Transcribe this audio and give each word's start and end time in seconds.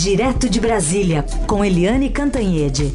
Direto 0.00 0.48
de 0.48 0.60
Brasília, 0.60 1.24
com 1.48 1.64
Eliane 1.64 2.08
Cantanhede. 2.08 2.92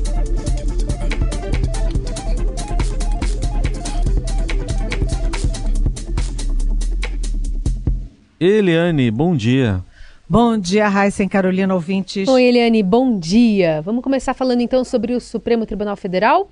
Eliane, 8.39 9.11
bom 9.11 9.35
dia. 9.35 9.83
Bom 10.29 10.57
dia, 10.57 10.87
Raíssa 10.87 11.23
e 11.23 11.27
Carolina 11.27 11.73
ouvintes. 11.73 12.25
Oi, 12.25 12.41
Eliane, 12.41 12.81
bom 12.81 13.19
dia. 13.19 13.81
Vamos 13.81 14.01
começar 14.01 14.33
falando 14.33 14.61
então 14.61 14.85
sobre 14.85 15.13
o 15.13 15.19
Supremo 15.19 15.65
Tribunal 15.65 15.97
Federal, 15.97 16.49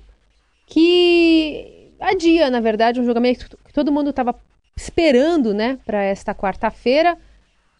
que 0.66 1.88
adia, 1.98 2.50
na 2.50 2.60
verdade, 2.60 3.00
um 3.00 3.06
julgamento 3.06 3.56
que 3.64 3.72
todo 3.72 3.90
mundo 3.90 4.10
estava 4.10 4.34
esperando, 4.76 5.54
né, 5.54 5.78
para 5.86 6.02
esta 6.02 6.34
quarta-feira. 6.34 7.16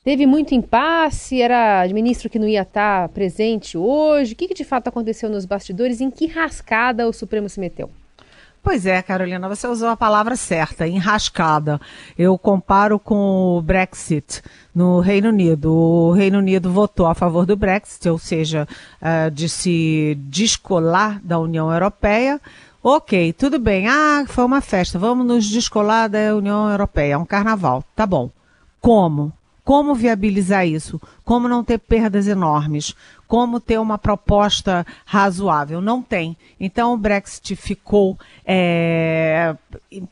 Teve 0.05 0.27
muito 0.27 0.53
impasse, 0.53 1.41
era 1.41 1.87
ministro 1.95 2.29
que 2.29 2.39
não 2.39 2.49
ia 2.49 2.63
estar 2.63 3.09
presente 3.11 3.79
hoje. 3.79 4.33
O 4.33 4.37
que, 4.37 4.49
que 4.49 4.55
de 4.55 4.65
fato 4.65 4.89
aconteceu 4.89 5.31
nos 5.31 5.45
bastidores? 5.45 6.01
Em 6.01 6.11
que 6.11 6.27
rascada 6.27 7.07
o 7.07 7.13
Supremo 7.13 7.49
se 7.49 7.61
meteu? 7.61 7.89
Pois 8.61 8.85
é, 8.85 9.01
Carolina, 9.01 9.49
você 9.49 9.67
usou 9.67 9.89
a 9.89 9.97
palavra 9.97 10.35
certa, 10.35 10.89
enrascada. 10.89 11.81
Eu 12.19 12.37
comparo 12.37 12.99
com 12.99 13.57
o 13.57 13.63
Brexit 13.63 14.43
no 14.75 14.99
Reino 14.99 15.29
Unido. 15.29 15.73
O 15.73 16.13
Reino 16.13 16.39
Unido 16.39 16.73
votou 16.73 17.07
a 17.07 17.15
favor 17.15 17.47
do 17.47 17.57
Brexit, 17.57 18.09
ou 18.09 18.19
seja, 18.19 18.67
uh, 19.01 19.31
de 19.31 19.49
se 19.49 20.17
descolar 20.21 21.21
da 21.23 21.39
União 21.39 21.73
Europeia. 21.73 22.41
Ok, 22.83 23.33
tudo 23.35 23.61
bem. 23.61 23.87
Ah, 23.87 24.25
foi 24.27 24.45
uma 24.45 24.61
festa. 24.61 24.99
Vamos 24.99 25.25
nos 25.25 25.49
descolar 25.49 26.09
da 26.09 26.35
União 26.35 26.69
Europeia. 26.69 27.15
É 27.15 27.19
um 27.19 27.25
carnaval. 27.25 27.85
Tá 27.95 28.05
bom. 28.05 28.31
Como? 28.81 29.33
Como 29.65 29.95
viabilizar 29.95 30.67
isso? 30.67 31.01
Como 31.25 31.49
não 31.49 31.63
ter 31.63 31.79
perdas 31.79 32.27
enormes? 32.27 32.95
Como 33.29 33.61
ter 33.61 33.79
uma 33.79 33.97
proposta 33.97 34.85
razoável? 35.05 35.81
Não 35.81 36.03
tem. 36.03 36.37
Então 36.59 36.93
o 36.93 36.99
Brexit 36.99 37.55
ficou, 37.55 38.19
é, 38.45 39.55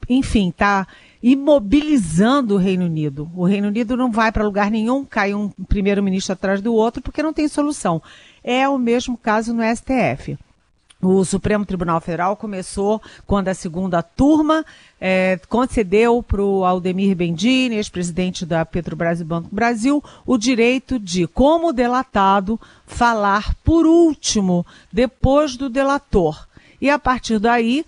enfim, 0.09 0.51
está 0.51 0.87
imobilizando 1.23 2.55
o 2.55 2.59
Reino 2.59 2.85
Unido. 2.85 3.31
O 3.35 3.45
Reino 3.45 3.69
Unido 3.69 3.97
não 3.97 4.11
vai 4.11 4.31
para 4.31 4.45
lugar 4.45 4.71
nenhum, 4.71 5.05
cai 5.05 5.35
um 5.35 5.51
primeiro-ministro 5.69 6.33
atrás 6.33 6.63
do 6.63 6.73
outro, 6.73 7.03
porque 7.03 7.23
não 7.23 7.33
tem 7.33 7.49
solução. 7.49 8.01
É 8.43 8.69
o 8.69 8.79
mesmo 8.79 9.19
caso 9.19 9.53
no 9.53 9.63
STF. 9.63 10.39
O 11.03 11.25
Supremo 11.25 11.65
Tribunal 11.65 11.99
Federal 12.01 12.37
começou 12.37 13.01
quando 13.27 13.49
a 13.49 13.55
segunda 13.55 14.03
turma 14.03 14.65
é, 15.01 15.41
concedeu 15.49 16.23
para 16.23 16.43
o 16.43 16.63
Aldemir 16.63 17.17
Bendini, 17.17 17.77
ex-presidente 17.77 18.45
da 18.45 18.67
Petrobras 18.67 19.19
e 19.19 19.25
Banco 19.25 19.49
Brasil, 19.51 20.05
o 20.27 20.37
direito 20.37 20.99
de, 20.99 21.27
como 21.27 21.73
delatado, 21.73 22.61
falar 22.87 23.55
por 23.65 23.87
último, 23.87 24.67
depois 24.93 25.57
do 25.57 25.71
delator. 25.71 26.47
E 26.79 26.91
a 26.91 26.99
partir 26.99 27.39
daí, 27.39 27.85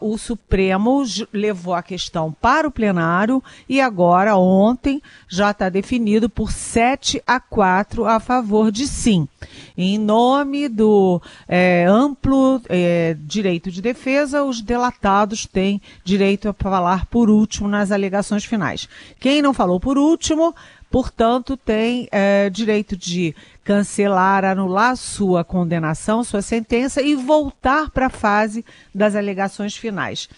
o 0.00 0.18
Supremo 0.18 1.02
levou 1.32 1.74
a 1.74 1.82
questão 1.82 2.32
para 2.32 2.66
o 2.66 2.70
plenário 2.70 3.42
e 3.68 3.80
agora, 3.80 4.36
ontem, 4.36 5.00
já 5.28 5.50
está 5.50 5.68
definido 5.68 6.28
por 6.28 6.52
7 6.52 7.22
a 7.26 7.40
4 7.40 8.04
a 8.04 8.20
favor 8.20 8.70
de 8.70 8.86
sim. 8.86 9.28
Em 9.76 9.98
nome 9.98 10.68
do 10.68 11.20
é, 11.48 11.86
amplo 11.88 12.60
é, 12.68 13.16
direito 13.20 13.70
de 13.70 13.80
defesa, 13.80 14.44
os 14.44 14.60
delatados 14.60 15.46
têm 15.46 15.80
direito 16.04 16.48
a 16.48 16.52
falar 16.52 17.06
por 17.06 17.30
último 17.30 17.68
nas 17.68 17.90
alegações 17.90 18.44
finais. 18.44 18.88
Quem 19.18 19.40
não 19.40 19.54
falou 19.54 19.80
por 19.80 19.96
último 19.96 20.54
portanto, 20.92 21.56
tem 21.56 22.06
é, 22.12 22.50
direito 22.50 22.94
de 22.94 23.34
cancelar, 23.64 24.44
anular 24.44 24.94
sua 24.94 25.42
condenação, 25.42 26.22
sua 26.22 26.42
sentença 26.42 27.00
e 27.00 27.16
voltar 27.16 27.90
para 27.90 28.06
a 28.06 28.10
fase 28.10 28.62
das 28.94 29.16
alegações 29.16 29.74
finais. 29.74 30.28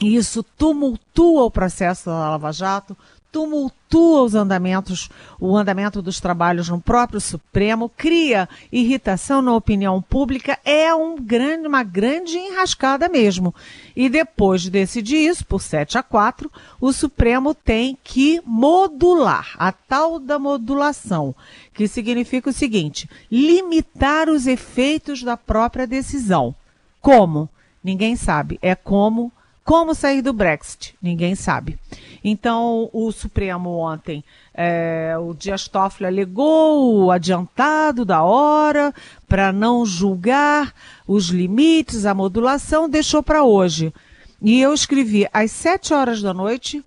Isso 0.00 0.42
tumultua 0.42 1.44
o 1.44 1.50
processo 1.50 2.06
da 2.06 2.30
Lava 2.30 2.52
Jato, 2.52 2.96
tumultua 3.36 4.22
os 4.22 4.34
andamentos, 4.34 5.10
o 5.38 5.54
andamento 5.54 6.00
dos 6.00 6.18
trabalhos 6.20 6.70
no 6.70 6.80
próprio 6.80 7.20
Supremo, 7.20 7.86
cria 7.94 8.48
irritação 8.72 9.42
na 9.42 9.54
opinião 9.54 10.00
pública, 10.00 10.58
é 10.64 10.94
um 10.94 11.16
grande, 11.16 11.68
uma 11.68 11.82
grande 11.82 12.38
enrascada 12.38 13.10
mesmo. 13.10 13.54
E 13.94 14.08
depois 14.08 14.62
de 14.62 14.70
decidir 14.70 15.18
isso, 15.18 15.44
por 15.44 15.60
7 15.60 15.98
a 15.98 16.02
4, 16.02 16.50
o 16.80 16.94
Supremo 16.94 17.54
tem 17.54 17.98
que 18.02 18.40
modular, 18.42 19.54
a 19.58 19.70
tal 19.70 20.18
da 20.18 20.38
modulação, 20.38 21.34
que 21.74 21.86
significa 21.86 22.48
o 22.48 22.54
seguinte: 22.54 23.06
limitar 23.30 24.30
os 24.30 24.46
efeitos 24.46 25.22
da 25.22 25.36
própria 25.36 25.86
decisão. 25.86 26.54
Como? 27.02 27.50
Ninguém 27.84 28.16
sabe. 28.16 28.58
É 28.62 28.74
como 28.74 29.30
como 29.66 29.96
sair 29.96 30.22
do 30.22 30.32
Brexit? 30.32 30.94
Ninguém 31.02 31.34
sabe. 31.34 31.76
Então, 32.22 32.88
o 32.92 33.10
Supremo 33.10 33.70
ontem, 33.80 34.22
é, 34.54 35.16
o 35.20 35.34
Dias 35.34 35.66
Toffoli 35.66 36.06
alegou 36.06 37.04
o 37.04 37.10
adiantado 37.10 38.04
da 38.04 38.22
hora 38.22 38.94
para 39.26 39.52
não 39.52 39.84
julgar 39.84 40.72
os 41.04 41.30
limites, 41.30 42.06
a 42.06 42.14
modulação, 42.14 42.88
deixou 42.88 43.24
para 43.24 43.42
hoje. 43.42 43.92
E 44.40 44.60
eu 44.60 44.72
escrevi 44.72 45.28
às 45.32 45.50
sete 45.50 45.92
horas 45.92 46.22
da 46.22 46.32
noite 46.32 46.80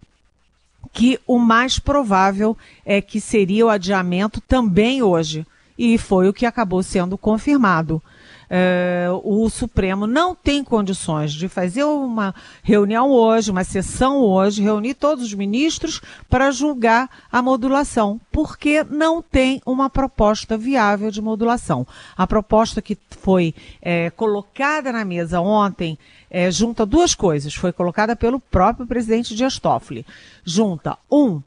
que 0.93 1.19
o 1.27 1.37
mais 1.37 1.79
provável 1.79 2.57
é 2.85 3.01
que 3.01 3.19
seria 3.19 3.65
o 3.65 3.69
adiamento 3.69 4.39
também 4.39 5.03
hoje. 5.03 5.45
E 5.77 5.97
foi 5.97 6.29
o 6.29 6.33
que 6.33 6.45
acabou 6.45 6.81
sendo 6.81 7.17
confirmado 7.17 8.01
é, 8.49 9.07
o 9.23 9.47
Supremo 9.49 10.07
não 10.07 10.33
tem 10.33 10.63
condições 10.63 11.31
de 11.33 11.47
fazer 11.47 11.83
uma 11.83 12.33
reunião 12.63 13.11
hoje, 13.11 13.51
uma 13.51 13.63
sessão 13.63 14.17
hoje, 14.17 14.63
reunir 14.63 14.95
todos 14.95 15.25
os 15.25 15.33
ministros 15.33 16.01
para 16.27 16.49
julgar 16.49 17.09
a 17.31 17.41
modulação, 17.41 18.19
porque 18.31 18.83
não 18.83 19.21
tem 19.21 19.61
uma 19.65 19.89
proposta 19.89 20.57
viável 20.57 21.11
de 21.11 21.21
modulação. 21.21 21.85
A 22.17 22.25
proposta 22.25 22.81
que 22.81 22.97
foi 23.11 23.53
é, 23.81 24.09
colocada 24.09 24.91
na 24.91 25.05
mesa 25.05 25.39
ontem 25.39 25.97
é, 26.29 26.49
junta 26.49 26.85
duas 26.85 27.13
coisas. 27.13 27.53
Foi 27.53 27.71
colocada 27.71 28.15
pelo 28.15 28.39
próprio 28.39 28.87
presidente 28.87 29.35
Dias 29.35 29.59
Toffoli. 29.59 30.05
Junta, 30.43 30.97
um, 31.11 31.41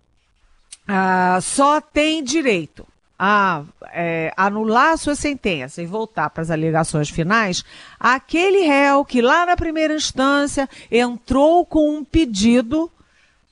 ah, 0.86 1.38
só 1.40 1.80
tem 1.80 2.22
direito 2.22 2.86
a 3.24 3.62
é, 3.92 4.32
anular 4.36 4.94
a 4.94 4.96
sua 4.96 5.14
sentença 5.14 5.80
e 5.80 5.86
voltar 5.86 6.28
para 6.30 6.42
as 6.42 6.50
alegações 6.50 7.08
finais, 7.08 7.64
aquele 8.00 8.66
réu 8.66 9.04
que 9.04 9.22
lá 9.22 9.46
na 9.46 9.56
primeira 9.56 9.94
instância 9.94 10.68
entrou 10.90 11.64
com 11.64 11.98
um 11.98 12.04
pedido 12.04 12.90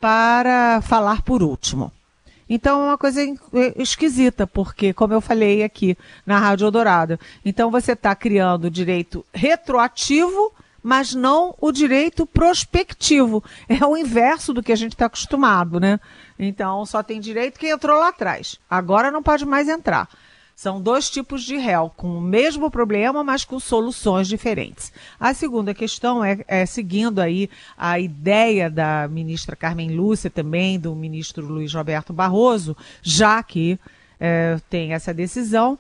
para 0.01 0.81
falar 0.83 1.23
por 1.23 1.41
último. 1.41 1.93
Então 2.49 2.81
é 2.81 2.85
uma 2.87 2.99
coisa 2.99 3.21
esquisita, 3.77 4.45
porque, 4.45 4.93
como 4.93 5.15
eu 5.15 5.21
falei 5.21 5.63
aqui 5.63 5.97
na 6.27 6.41
Rádio 6.41 6.65
Eldorado, 6.65 7.21
então 7.45 7.71
você 7.71 7.93
está 7.93 8.13
criando 8.13 8.69
direito 8.69 9.25
retroativo 9.33 10.53
mas 10.83 11.15
não 11.15 11.55
o 11.61 11.73
direito 11.73 12.27
prospectivo. 12.27 13.43
É 13.69 13.85
o 13.85 13.97
inverso 13.97 14.53
do 14.53 14.63
que 14.63 14.73
a 14.73 14.77
gente 14.77 14.93
está 14.93 15.07
acostumado, 15.07 15.79
né? 15.79 16.01
Então, 16.39 16.85
só 16.87 17.03
tem 17.03 17.21
direito 17.21 17.59
quem 17.59 17.71
entrou 17.71 17.99
lá 17.99 18.09
atrás. 18.09 18.59
Agora 18.69 19.11
não 19.11 19.23
pode 19.23 19.45
mais 19.45 19.69
entrar. 19.69 20.09
São 20.61 20.79
dois 20.79 21.09
tipos 21.09 21.43
de 21.43 21.57
réu, 21.57 21.91
com 21.97 22.19
o 22.19 22.21
mesmo 22.21 22.71
problema, 22.71 23.25
mas 23.25 23.47
com 23.47 23.59
soluções 23.59 24.29
diferentes. 24.29 24.93
A 25.19 25.33
segunda 25.33 25.73
questão 25.73 26.23
é, 26.23 26.45
é, 26.47 26.67
seguindo 26.67 27.19
aí 27.19 27.49
a 27.79 27.99
ideia 27.99 28.69
da 28.69 29.09
ministra 29.09 29.57
Carmen 29.57 29.97
Lúcia, 29.97 30.29
também 30.29 30.79
do 30.79 30.95
ministro 30.95 31.47
Luiz 31.47 31.73
Roberto 31.73 32.13
Barroso, 32.13 32.77
já 33.01 33.43
que 33.43 33.79
é, 34.21 34.59
tem 34.69 34.93
essa 34.93 35.15
decisão, 35.15 35.79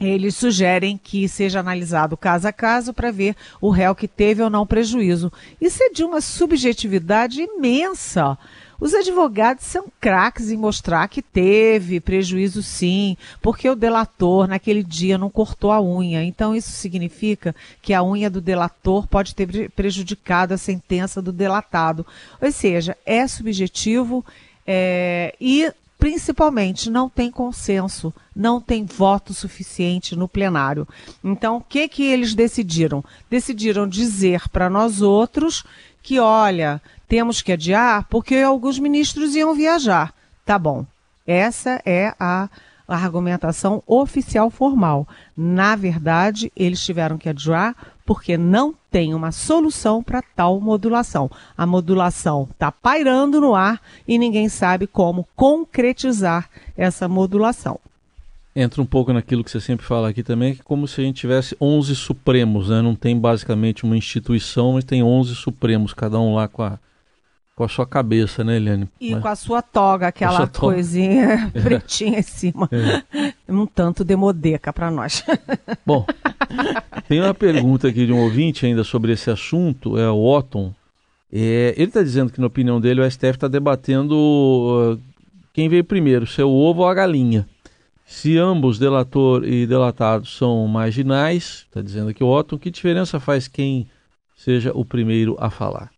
eles 0.00 0.34
sugerem 0.34 0.98
que 1.02 1.28
seja 1.28 1.60
analisado 1.60 2.16
caso 2.16 2.48
a 2.48 2.52
caso 2.52 2.92
para 2.92 3.10
ver 3.10 3.36
o 3.60 3.70
réu 3.70 3.94
que 3.94 4.08
teve 4.08 4.42
ou 4.42 4.50
não 4.50 4.66
prejuízo. 4.66 5.32
Isso 5.60 5.82
é 5.82 5.90
de 5.90 6.02
uma 6.02 6.20
subjetividade 6.20 7.40
imensa. 7.40 8.36
Os 8.82 8.94
advogados 8.94 9.64
são 9.64 9.84
craques 10.00 10.50
em 10.50 10.56
mostrar 10.56 11.06
que 11.06 11.22
teve 11.22 12.00
prejuízo 12.00 12.64
sim, 12.64 13.16
porque 13.40 13.68
o 13.68 13.76
delator 13.76 14.48
naquele 14.48 14.82
dia 14.82 15.16
não 15.16 15.30
cortou 15.30 15.70
a 15.70 15.80
unha. 15.80 16.24
Então 16.24 16.52
isso 16.52 16.72
significa 16.72 17.54
que 17.80 17.94
a 17.94 18.02
unha 18.02 18.28
do 18.28 18.40
delator 18.40 19.06
pode 19.06 19.36
ter 19.36 19.70
prejudicado 19.70 20.52
a 20.52 20.58
sentença 20.58 21.22
do 21.22 21.32
delatado. 21.32 22.04
Ou 22.40 22.50
seja, 22.50 22.96
é 23.06 23.24
subjetivo 23.28 24.24
é, 24.66 25.32
e 25.40 25.72
principalmente 26.02 26.90
não 26.90 27.08
tem 27.08 27.30
consenso, 27.30 28.12
não 28.34 28.60
tem 28.60 28.84
voto 28.84 29.32
suficiente 29.32 30.16
no 30.16 30.26
plenário. 30.26 30.86
Então, 31.22 31.58
o 31.58 31.60
que 31.60 31.86
que 31.86 32.02
eles 32.02 32.34
decidiram? 32.34 33.04
Decidiram 33.30 33.86
dizer 33.86 34.48
para 34.48 34.68
nós 34.68 35.00
outros 35.00 35.62
que, 36.02 36.18
olha, 36.18 36.82
temos 37.06 37.40
que 37.40 37.52
adiar 37.52 38.04
porque 38.10 38.34
alguns 38.38 38.80
ministros 38.80 39.36
iam 39.36 39.54
viajar. 39.54 40.12
Tá 40.44 40.58
bom. 40.58 40.84
Essa 41.24 41.80
é 41.86 42.12
a 42.18 42.48
a 42.86 42.96
argumentação 42.96 43.82
oficial 43.86 44.50
formal. 44.50 45.08
Na 45.36 45.74
verdade, 45.76 46.52
eles 46.54 46.84
tiveram 46.84 47.16
que 47.16 47.28
adiar 47.28 47.74
porque 48.04 48.36
não 48.36 48.74
tem 48.90 49.14
uma 49.14 49.32
solução 49.32 50.02
para 50.02 50.22
tal 50.22 50.60
modulação. 50.60 51.30
A 51.56 51.66
modulação 51.66 52.48
está 52.50 52.70
pairando 52.70 53.40
no 53.40 53.54
ar 53.54 53.80
e 54.06 54.18
ninguém 54.18 54.48
sabe 54.48 54.86
como 54.86 55.26
concretizar 55.34 56.48
essa 56.76 57.08
modulação. 57.08 57.78
Entra 58.54 58.82
um 58.82 58.86
pouco 58.86 59.12
naquilo 59.12 59.42
que 59.42 59.50
você 59.50 59.60
sempre 59.60 59.86
fala 59.86 60.10
aqui 60.10 60.22
também, 60.22 60.54
que 60.54 60.60
é 60.60 60.64
como 60.64 60.86
se 60.86 61.00
a 61.00 61.04
gente 61.04 61.20
tivesse 61.20 61.56
11 61.58 61.96
supremos, 61.96 62.68
né? 62.68 62.82
Não 62.82 62.94
tem 62.94 63.18
basicamente 63.18 63.84
uma 63.84 63.96
instituição, 63.96 64.74
mas 64.74 64.84
tem 64.84 65.02
11 65.02 65.34
supremos, 65.34 65.94
cada 65.94 66.20
um 66.20 66.34
lá 66.34 66.48
com 66.48 66.62
a 66.62 66.78
com 67.54 67.64
a 67.64 67.68
sua 67.68 67.86
cabeça, 67.86 68.42
né, 68.42 68.56
Eliane? 68.56 68.88
E 69.00 69.12
Mas... 69.12 69.22
com 69.22 69.28
a 69.28 69.36
sua 69.36 69.62
toga, 69.62 70.08
aquela 70.08 70.36
sua 70.36 70.46
toga. 70.46 70.74
coisinha 70.74 71.50
é. 71.54 71.60
pretinha 71.60 72.18
em 72.18 72.22
cima. 72.22 72.68
É. 72.72 73.32
Um 73.48 73.66
tanto 73.66 74.04
demodeca 74.04 74.72
para 74.72 74.90
nós. 74.90 75.22
Bom, 75.84 76.06
tem 77.08 77.20
uma 77.20 77.34
pergunta 77.34 77.88
aqui 77.88 78.06
de 78.06 78.12
um 78.12 78.20
ouvinte 78.20 78.66
ainda 78.66 78.84
sobre 78.84 79.12
esse 79.12 79.30
assunto, 79.30 79.98
é 79.98 80.10
o 80.10 80.24
Otton. 80.24 80.72
É, 81.32 81.74
ele 81.76 81.88
está 81.88 82.02
dizendo 82.02 82.30
que, 82.32 82.40
na 82.40 82.46
opinião 82.46 82.80
dele, 82.80 83.00
o 83.00 83.10
STF 83.10 83.30
está 83.30 83.48
debatendo 83.48 84.14
uh, 84.14 85.00
quem 85.52 85.68
veio 85.68 85.84
primeiro, 85.84 86.26
se 86.26 86.40
é 86.40 86.44
o 86.44 86.50
ovo 86.50 86.82
ou 86.82 86.88
a 86.88 86.94
galinha. 86.94 87.46
Se 88.04 88.36
ambos, 88.36 88.78
delator 88.78 89.44
e 89.44 89.66
delatado, 89.66 90.26
são 90.26 90.66
marginais, 90.66 91.64
está 91.66 91.80
dizendo 91.80 92.10
aqui 92.10 92.22
o 92.22 92.28
Otton, 92.28 92.58
que 92.58 92.70
diferença 92.70 93.18
faz 93.18 93.48
quem 93.48 93.88
seja 94.36 94.72
o 94.74 94.84
primeiro 94.84 95.36
a 95.40 95.48
falar? 95.48 95.90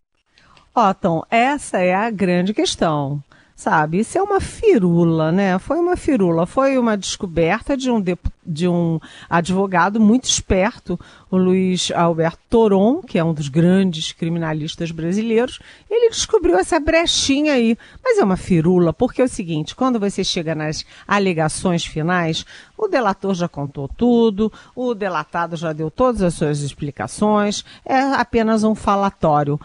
Otton, 0.73 1.23
essa 1.29 1.79
é 1.79 1.93
a 1.93 2.09
grande 2.09 2.53
questão. 2.53 3.21
Sabe, 3.55 3.99
isso 3.99 4.17
é 4.17 4.21
uma 4.21 4.41
firula, 4.41 5.31
né? 5.31 5.57
Foi 5.57 5.79
uma 5.79 5.95
firula, 5.95 6.45
foi 6.45 6.77
uma 6.77 6.97
descoberta 6.97 7.77
de 7.77 7.89
um, 7.89 8.03
de 8.45 8.67
um 8.67 8.99
advogado 9.29 9.97
muito 9.97 10.25
esperto, 10.25 10.99
o 11.31 11.37
Luiz 11.37 11.89
Alberto 11.91 12.37
Toron, 12.49 13.01
que 13.01 13.17
é 13.17 13.23
um 13.23 13.33
dos 13.33 13.47
grandes 13.47 14.11
criminalistas 14.11 14.91
brasileiros. 14.91 15.59
Ele 15.89 16.09
descobriu 16.09 16.57
essa 16.57 16.81
brechinha 16.81 17.53
aí. 17.53 17.77
Mas 18.03 18.17
é 18.17 18.25
uma 18.25 18.35
firula, 18.35 18.91
porque 18.91 19.21
é 19.21 19.25
o 19.25 19.29
seguinte: 19.29 19.73
quando 19.73 20.01
você 20.01 20.21
chega 20.21 20.53
nas 20.53 20.85
alegações 21.07 21.85
finais, 21.85 22.45
o 22.77 22.87
delator 22.87 23.33
já 23.33 23.47
contou 23.47 23.87
tudo, 23.87 24.51
o 24.75 24.93
delatado 24.93 25.55
já 25.55 25.73
deu 25.73 25.89
todas 25.89 26.21
as 26.21 26.33
suas 26.33 26.61
explicações, 26.61 27.63
é 27.85 27.99
apenas 27.99 28.63
um 28.63 28.75
falatório 28.75 29.59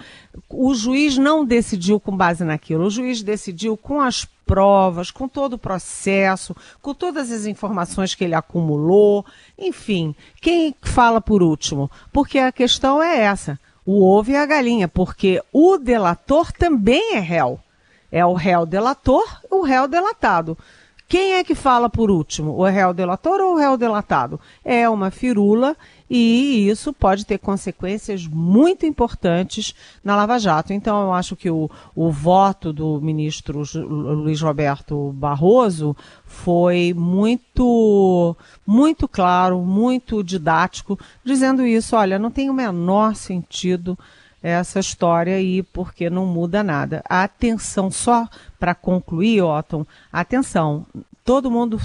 o 0.49 0.75
juiz 0.75 1.17
não 1.17 1.45
decidiu 1.45 1.99
com 1.99 2.17
base 2.17 2.45
naquilo, 2.45 2.85
o 2.85 2.91
juiz 2.91 3.23
decidiu 3.23 3.77
com 3.77 4.01
as 4.01 4.25
provas, 4.25 5.11
com 5.11 5.29
todo 5.29 5.55
o 5.55 5.59
processo, 5.59 6.57
com 6.83 6.95
todas 6.95 7.31
as 7.31 7.47
informações 7.47 8.15
que 8.15 8.25
ele 8.25 8.35
acumulou, 8.35 9.25
enfim, 9.59 10.15
quem 10.41 10.75
fala 10.83 11.21
por 11.21 11.43
último? 11.43 11.91
Porque 12.13 12.39
a 12.39 12.53
questão 12.53 13.03
é 13.03 13.21
essa: 13.21 13.59
o 13.85 14.05
ovo 14.05 14.31
e 14.31 14.37
a 14.37 14.47
galinha, 14.47 14.89
porque 14.89 15.43
o 15.53 15.77
delator 15.79 16.53
também 16.53 17.15
é 17.15 17.21
réu. 17.21 17.61
É 18.13 18.27
o 18.27 18.35
réu 18.35 18.67
delator, 18.67 19.25
o 19.49 19.63
réu 19.63 19.87
delatado. 19.87 20.59
Quem 21.11 21.35
é 21.35 21.43
que 21.43 21.57
fala 21.57 21.91
por 21.91 22.09
último? 22.09 22.53
O 22.53 22.63
réu 22.63 22.95
delator 22.95 23.41
ou 23.41 23.55
o 23.55 23.57
réu 23.59 23.77
delatado? 23.77 24.39
É 24.65 24.89
uma 24.89 25.11
firula 25.11 25.77
e 26.09 26.69
isso 26.69 26.93
pode 26.93 27.27
ter 27.27 27.39
consequências 27.39 28.29
muito 28.29 28.87
importantes 28.87 29.75
na 30.05 30.15
Lava 30.15 30.39
Jato. 30.39 30.73
Então, 30.73 31.03
eu 31.03 31.13
acho 31.13 31.35
que 31.35 31.51
o, 31.51 31.69
o 31.97 32.13
voto 32.13 32.73
do 32.73 33.01
ministro 33.01 33.65
Luiz 33.75 34.41
Roberto 34.41 35.11
Barroso 35.11 35.97
foi 36.25 36.95
muito, 36.97 38.37
muito 38.65 39.09
claro, 39.09 39.63
muito 39.63 40.23
didático, 40.23 40.97
dizendo 41.25 41.67
isso: 41.67 41.97
olha, 41.97 42.21
não 42.21 42.31
tem 42.31 42.49
o 42.49 42.55
menor 42.55 43.17
sentido 43.17 43.99
essa 44.43 44.81
história 44.81 45.37
aí, 45.37 45.63
porque 45.63 46.09
não 46.09 46.27
muda 46.27 46.63
nada. 46.63 47.03
Atenção, 47.09 47.91
só 47.91 48.29
para 48.59 48.75
concluir, 48.75 49.43
Otton, 49.43 49.87
atenção, 50.13 50.87
todo 51.25 51.51
mundo 51.51 51.79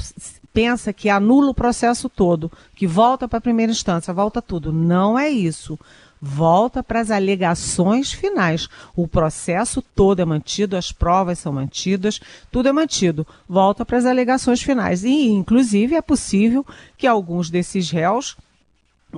pensa 0.53 0.93
que 0.93 1.09
anula 1.09 1.51
o 1.51 1.53
processo 1.53 2.07
todo, 2.07 2.51
que 2.73 2.87
volta 2.87 3.27
para 3.27 3.39
a 3.39 3.41
primeira 3.41 3.71
instância, 3.71 4.13
volta 4.13 4.41
tudo. 4.41 4.71
Não 4.71 5.19
é 5.19 5.29
isso. 5.29 5.77
Volta 6.21 6.81
para 6.81 7.01
as 7.01 7.11
alegações 7.11 8.11
finais. 8.11 8.69
O 8.95 9.07
processo 9.07 9.81
todo 9.81 10.21
é 10.21 10.25
mantido, 10.25 10.77
as 10.77 10.91
provas 10.91 11.37
são 11.39 11.53
mantidas, 11.53 12.19
tudo 12.49 12.69
é 12.69 12.71
mantido. 12.71 13.27
Volta 13.47 13.85
para 13.85 13.97
as 13.97 14.05
alegações 14.05 14.61
finais. 14.61 15.03
E, 15.03 15.27
inclusive, 15.27 15.93
é 15.93 16.01
possível 16.01 16.65
que 16.97 17.05
alguns 17.05 17.49
desses 17.49 17.91
réus 17.91 18.37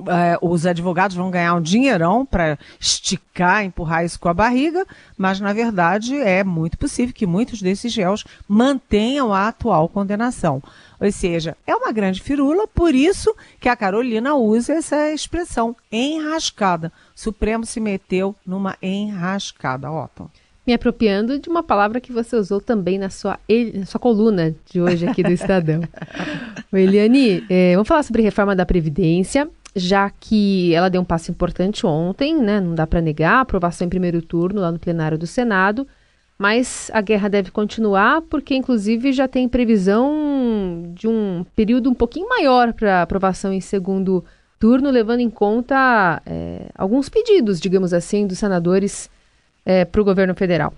é, 0.07 0.38
os 0.41 0.65
advogados 0.65 1.15
vão 1.15 1.31
ganhar 1.31 1.53
um 1.55 1.61
dinheirão 1.61 2.25
para 2.25 2.57
esticar, 2.79 3.63
empurrar 3.63 4.03
isso 4.03 4.19
com 4.19 4.29
a 4.29 4.33
barriga, 4.33 4.85
mas 5.17 5.39
na 5.39 5.53
verdade 5.53 6.15
é 6.15 6.44
muito 6.44 6.77
possível 6.77 7.13
que 7.13 7.25
muitos 7.25 7.61
desses 7.61 7.95
réus 7.95 8.23
mantenham 8.47 9.33
a 9.33 9.47
atual 9.47 9.88
condenação. 9.89 10.61
Ou 10.99 11.11
seja, 11.11 11.55
é 11.65 11.75
uma 11.75 11.91
grande 11.91 12.21
firula, 12.21 12.67
por 12.67 12.95
isso 12.95 13.35
que 13.59 13.69
a 13.69 13.75
Carolina 13.75 14.35
usa 14.35 14.73
essa 14.73 15.11
expressão, 15.11 15.75
enrascada. 15.91 16.91
O 17.15 17.19
Supremo 17.19 17.65
se 17.65 17.79
meteu 17.79 18.35
numa 18.45 18.75
enrascada, 18.81 19.91
Otto. 19.91 20.29
Me 20.67 20.73
apropriando 20.73 21.39
de 21.39 21.47
uma 21.47 21.63
palavra 21.63 22.01
que 22.01 22.11
você 22.11 22.35
usou 22.35 22.59
também 22.59 22.99
na 22.99 23.09
sua, 23.09 23.39
na 23.73 23.85
sua 23.85 24.01
coluna 24.01 24.53
de 24.69 24.81
hoje 24.81 25.07
aqui 25.07 25.23
do 25.23 25.31
Estadão. 25.31 25.79
Eliane, 26.73 27.45
é, 27.49 27.71
vamos 27.73 27.88
falar 27.88 28.03
sobre 28.03 28.21
reforma 28.21 28.53
da 28.53 28.65
Previdência 28.65 29.49
já 29.75 30.09
que 30.09 30.73
ela 30.73 30.89
deu 30.89 31.01
um 31.01 31.05
passo 31.05 31.31
importante 31.31 31.85
ontem, 31.85 32.35
né? 32.35 32.59
Não 32.59 32.73
dá 32.73 32.87
para 32.87 33.01
negar, 33.01 33.41
aprovação 33.41 33.85
em 33.85 33.89
primeiro 33.89 34.21
turno 34.21 34.61
lá 34.61 34.71
no 34.71 34.79
plenário 34.79 35.17
do 35.17 35.27
Senado, 35.27 35.87
mas 36.37 36.91
a 36.93 37.01
guerra 37.01 37.29
deve 37.29 37.51
continuar 37.51 38.21
porque, 38.23 38.55
inclusive, 38.55 39.11
já 39.11 39.27
tem 39.27 39.47
previsão 39.49 40.91
de 40.93 41.07
um 41.07 41.45
período 41.55 41.89
um 41.89 41.93
pouquinho 41.93 42.29
maior 42.29 42.73
para 42.73 43.01
aprovação 43.01 43.51
em 43.51 43.61
segundo 43.61 44.23
turno, 44.59 44.89
levando 44.89 45.19
em 45.19 45.29
conta 45.29 46.21
é, 46.25 46.67
alguns 46.75 47.09
pedidos, 47.09 47.59
digamos 47.59 47.93
assim, 47.93 48.25
dos 48.25 48.39
senadores 48.39 49.09
é, 49.65 49.85
para 49.85 50.01
o 50.01 50.05
governo 50.05 50.35
federal. 50.35 50.73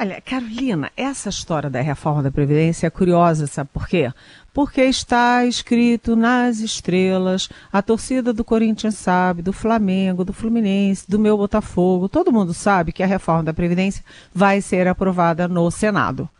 Olha, 0.00 0.20
Carolina, 0.20 0.92
essa 0.96 1.28
história 1.28 1.68
da 1.68 1.80
reforma 1.80 2.22
da 2.22 2.30
Previdência 2.30 2.86
é 2.86 2.90
curiosa, 2.90 3.48
sabe 3.48 3.68
por 3.72 3.88
quê? 3.88 4.12
Porque 4.54 4.82
está 4.82 5.44
escrito 5.44 6.14
nas 6.14 6.60
estrelas, 6.60 7.48
a 7.72 7.82
torcida 7.82 8.32
do 8.32 8.44
Corinthians 8.44 8.94
sabe, 8.94 9.42
do 9.42 9.52
Flamengo, 9.52 10.24
do 10.24 10.32
Fluminense, 10.32 11.10
do 11.10 11.18
meu 11.18 11.36
Botafogo, 11.36 12.08
todo 12.08 12.30
mundo 12.30 12.54
sabe 12.54 12.92
que 12.92 13.02
a 13.02 13.06
reforma 13.06 13.42
da 13.42 13.52
Previdência 13.52 14.04
vai 14.32 14.60
ser 14.60 14.86
aprovada 14.86 15.48
no 15.48 15.68
Senado 15.68 16.30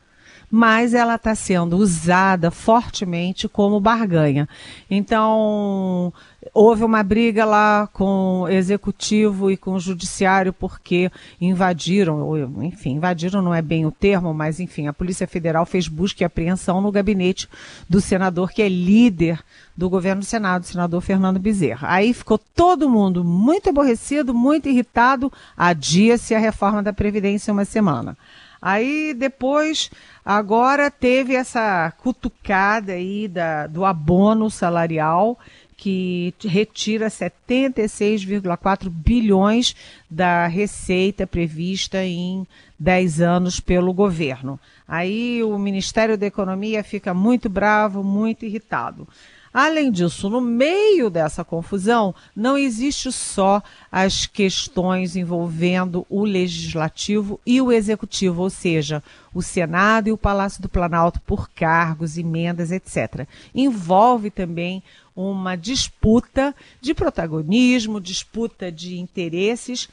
mas 0.51 0.95
ela 0.95 1.17
está 1.17 1.35
sendo 1.35 1.77
usada 1.77 2.51
fortemente 2.51 3.49
como 3.49 3.81
barganha. 3.81 4.49
Então, 4.91 6.13
houve 6.55 6.85
uma 6.85 7.03
briga 7.03 7.45
lá 7.45 7.89
com 7.93 8.43
o 8.43 8.49
executivo 8.49 9.51
e 9.51 9.57
com 9.57 9.75
o 9.75 9.81
judiciário 9.81 10.53
porque 10.53 11.11
invadiram, 11.41 12.63
enfim, 12.63 12.93
invadiram 12.93 13.43
não 13.43 13.55
é 13.55 13.61
bem 13.61 13.85
o 13.85 13.93
termo, 13.93 14.33
mas 14.33 14.59
enfim, 14.59 14.87
a 14.87 14.93
Polícia 14.93 15.27
Federal 15.27 15.67
fez 15.67 15.89
busca 15.89 16.23
e 16.23 16.25
apreensão 16.25 16.81
no 16.81 16.93
gabinete 16.93 17.49
do 17.89 18.01
senador 18.01 18.51
que 18.51 18.63
é 18.63 18.69
líder 18.69 19.41
do 19.77 19.89
governo 19.89 20.23
do 20.23 20.27
Senado, 20.27 20.63
o 20.63 20.67
senador 20.67 21.01
Fernando 21.01 21.39
Bezerra. 21.39 21.89
Aí 21.91 22.13
ficou 22.13 22.39
todo 22.39 22.89
mundo 22.89 23.23
muito 23.23 23.69
aborrecido, 23.69 24.35
muito 24.35 24.69
irritado, 24.69 25.33
adia-se 25.57 26.35
a 26.35 26.39
reforma 26.39 26.83
da 26.83 26.93
Previdência 26.93 27.53
uma 27.53 27.65
semana. 27.65 28.17
Aí 28.61 29.15
depois, 29.15 29.91
agora 30.25 30.91
teve 30.91 31.35
essa 31.35 31.93
cutucada 31.99 32.93
aí 32.93 33.29
da, 33.29 33.67
do 33.67 33.85
abono 33.85 34.51
salarial 34.51 35.39
que 35.79 36.35
retira 36.45 37.07
76,4 37.07 38.91
bilhões 38.91 39.77
da 40.11 40.49
receita 40.49 41.25
prevista 41.25 42.05
em 42.05 42.45
10 42.77 43.21
anos 43.21 43.61
pelo 43.61 43.93
governo. 43.93 44.59
Aí 44.89 45.41
o 45.45 45.57
Ministério 45.57 46.19
da 46.19 46.27
Economia 46.27 46.83
fica 46.83 47.15
muito 47.15 47.49
bravo, 47.49 48.03
muito 48.03 48.45
irritado. 48.45 49.07
Além 49.53 49.91
disso, 49.91 50.29
no 50.29 50.41
meio 50.41 51.09
dessa 51.09 51.45
confusão, 51.45 52.15
não 52.35 52.57
existe 52.57 53.11
só 53.11 53.63
as 53.91 54.27
questões 54.27 55.17
envolvendo 55.17 56.07
o 56.09 56.25
legislativo 56.25 57.41
e 57.47 57.61
o 57.61 57.73
executivo, 57.73 58.43
ou 58.43 58.51
seja, 58.51 59.03
o 59.33 59.43
Senado 59.43 60.09
e 60.09 60.13
o 60.13 60.19
Palácio 60.19 60.61
do 60.63 60.69
Planalto 60.69 61.21
por 61.21 61.49
cargos, 61.51 62.19
emendas, 62.19 62.71
etc. 62.71 63.27
Envolve 63.55 64.31
também 64.31 64.83
uma 65.17 65.57
disputa 65.57 66.55
de 66.81 66.95
protagonismo, 66.95 68.01
disputa 68.01 68.71
de 68.71 68.99
interesses 68.99 69.89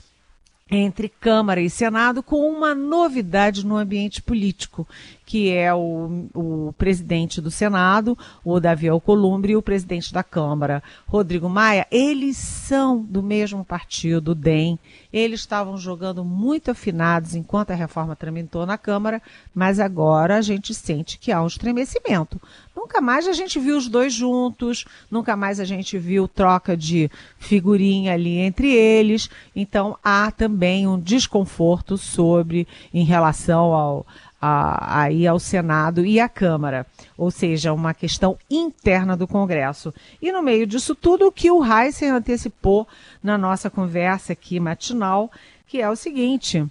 entre 0.72 1.08
Câmara 1.08 1.62
e 1.62 1.70
Senado 1.70 2.24
com 2.24 2.38
uma 2.50 2.74
novidade 2.74 3.64
no 3.64 3.78
ambiente 3.78 4.20
político, 4.20 4.88
que 5.24 5.52
é 5.52 5.72
o, 5.72 6.28
o 6.34 6.74
presidente 6.76 7.40
do 7.40 7.52
Senado, 7.52 8.18
o 8.44 8.60
Davi 8.60 8.88
Alcolumbre, 8.88 9.54
e 9.54 9.56
o 9.56 9.62
presidente 9.62 10.12
da 10.12 10.24
Câmara, 10.24 10.82
Rodrigo 11.06 11.48
Maia. 11.48 11.86
Eles 11.92 12.38
são 12.38 13.00
do 13.00 13.22
mesmo 13.22 13.64
partido, 13.64 14.32
o 14.32 14.36
DEM. 14.36 14.80
Eles 15.14 15.42
estavam 15.42 15.78
jogando 15.78 16.26
muito 16.26 16.72
afinados 16.72 17.36
enquanto 17.36 17.70
a 17.70 17.76
reforma 17.76 18.16
tramitou 18.16 18.66
na 18.66 18.78
Câmara, 18.78 19.22
mas 19.54 19.80
agora 19.80 20.36
a 20.36 20.42
gente 20.42 20.74
sente 20.74 21.20
que 21.20 21.32
há 21.32 21.44
um 21.44 21.48
estremecimento. 21.48 22.42
Nunca 22.86 23.02
mais 23.02 23.28
a 23.28 23.34
gente 23.34 23.60
viu 23.60 23.78
os 23.78 23.88
dois 23.88 24.14
juntos, 24.14 24.86
nunca 25.10 25.36
mais 25.36 25.60
a 25.60 25.66
gente 25.66 25.98
viu 25.98 26.28
troca 26.28 26.78
de 26.78 27.10
figurinha 27.40 28.14
ali 28.14 28.38
entre 28.38 28.72
eles. 28.72 29.28
Então 29.56 29.98
há 30.04 30.30
também 30.30 30.88
um 30.88 31.00
desconforto 31.00 31.98
sobre 31.98 32.68
em 32.94 33.04
relação 33.04 33.74
ao 33.74 34.06
a, 34.40 35.02
aí 35.02 35.26
ao 35.26 35.40
Senado 35.40 36.06
e 36.06 36.20
à 36.20 36.30
Câmara, 36.30 36.86
ou 37.18 37.32
seja, 37.32 37.74
uma 37.74 37.92
questão 37.92 38.38
interna 38.48 39.18
do 39.18 39.28
Congresso. 39.28 39.92
E 40.22 40.32
no 40.32 40.44
meio 40.44 40.68
disso 40.68 40.94
tudo, 40.94 41.26
o 41.26 41.32
que 41.32 41.50
o 41.50 41.66
Heisen 41.66 42.10
antecipou 42.10 42.88
na 43.24 43.36
nossa 43.36 43.68
conversa 43.68 44.34
aqui 44.34 44.60
matinal, 44.60 45.32
que 45.66 45.82
é 45.82 45.90
o 45.90 45.96
seguinte: 45.96 46.64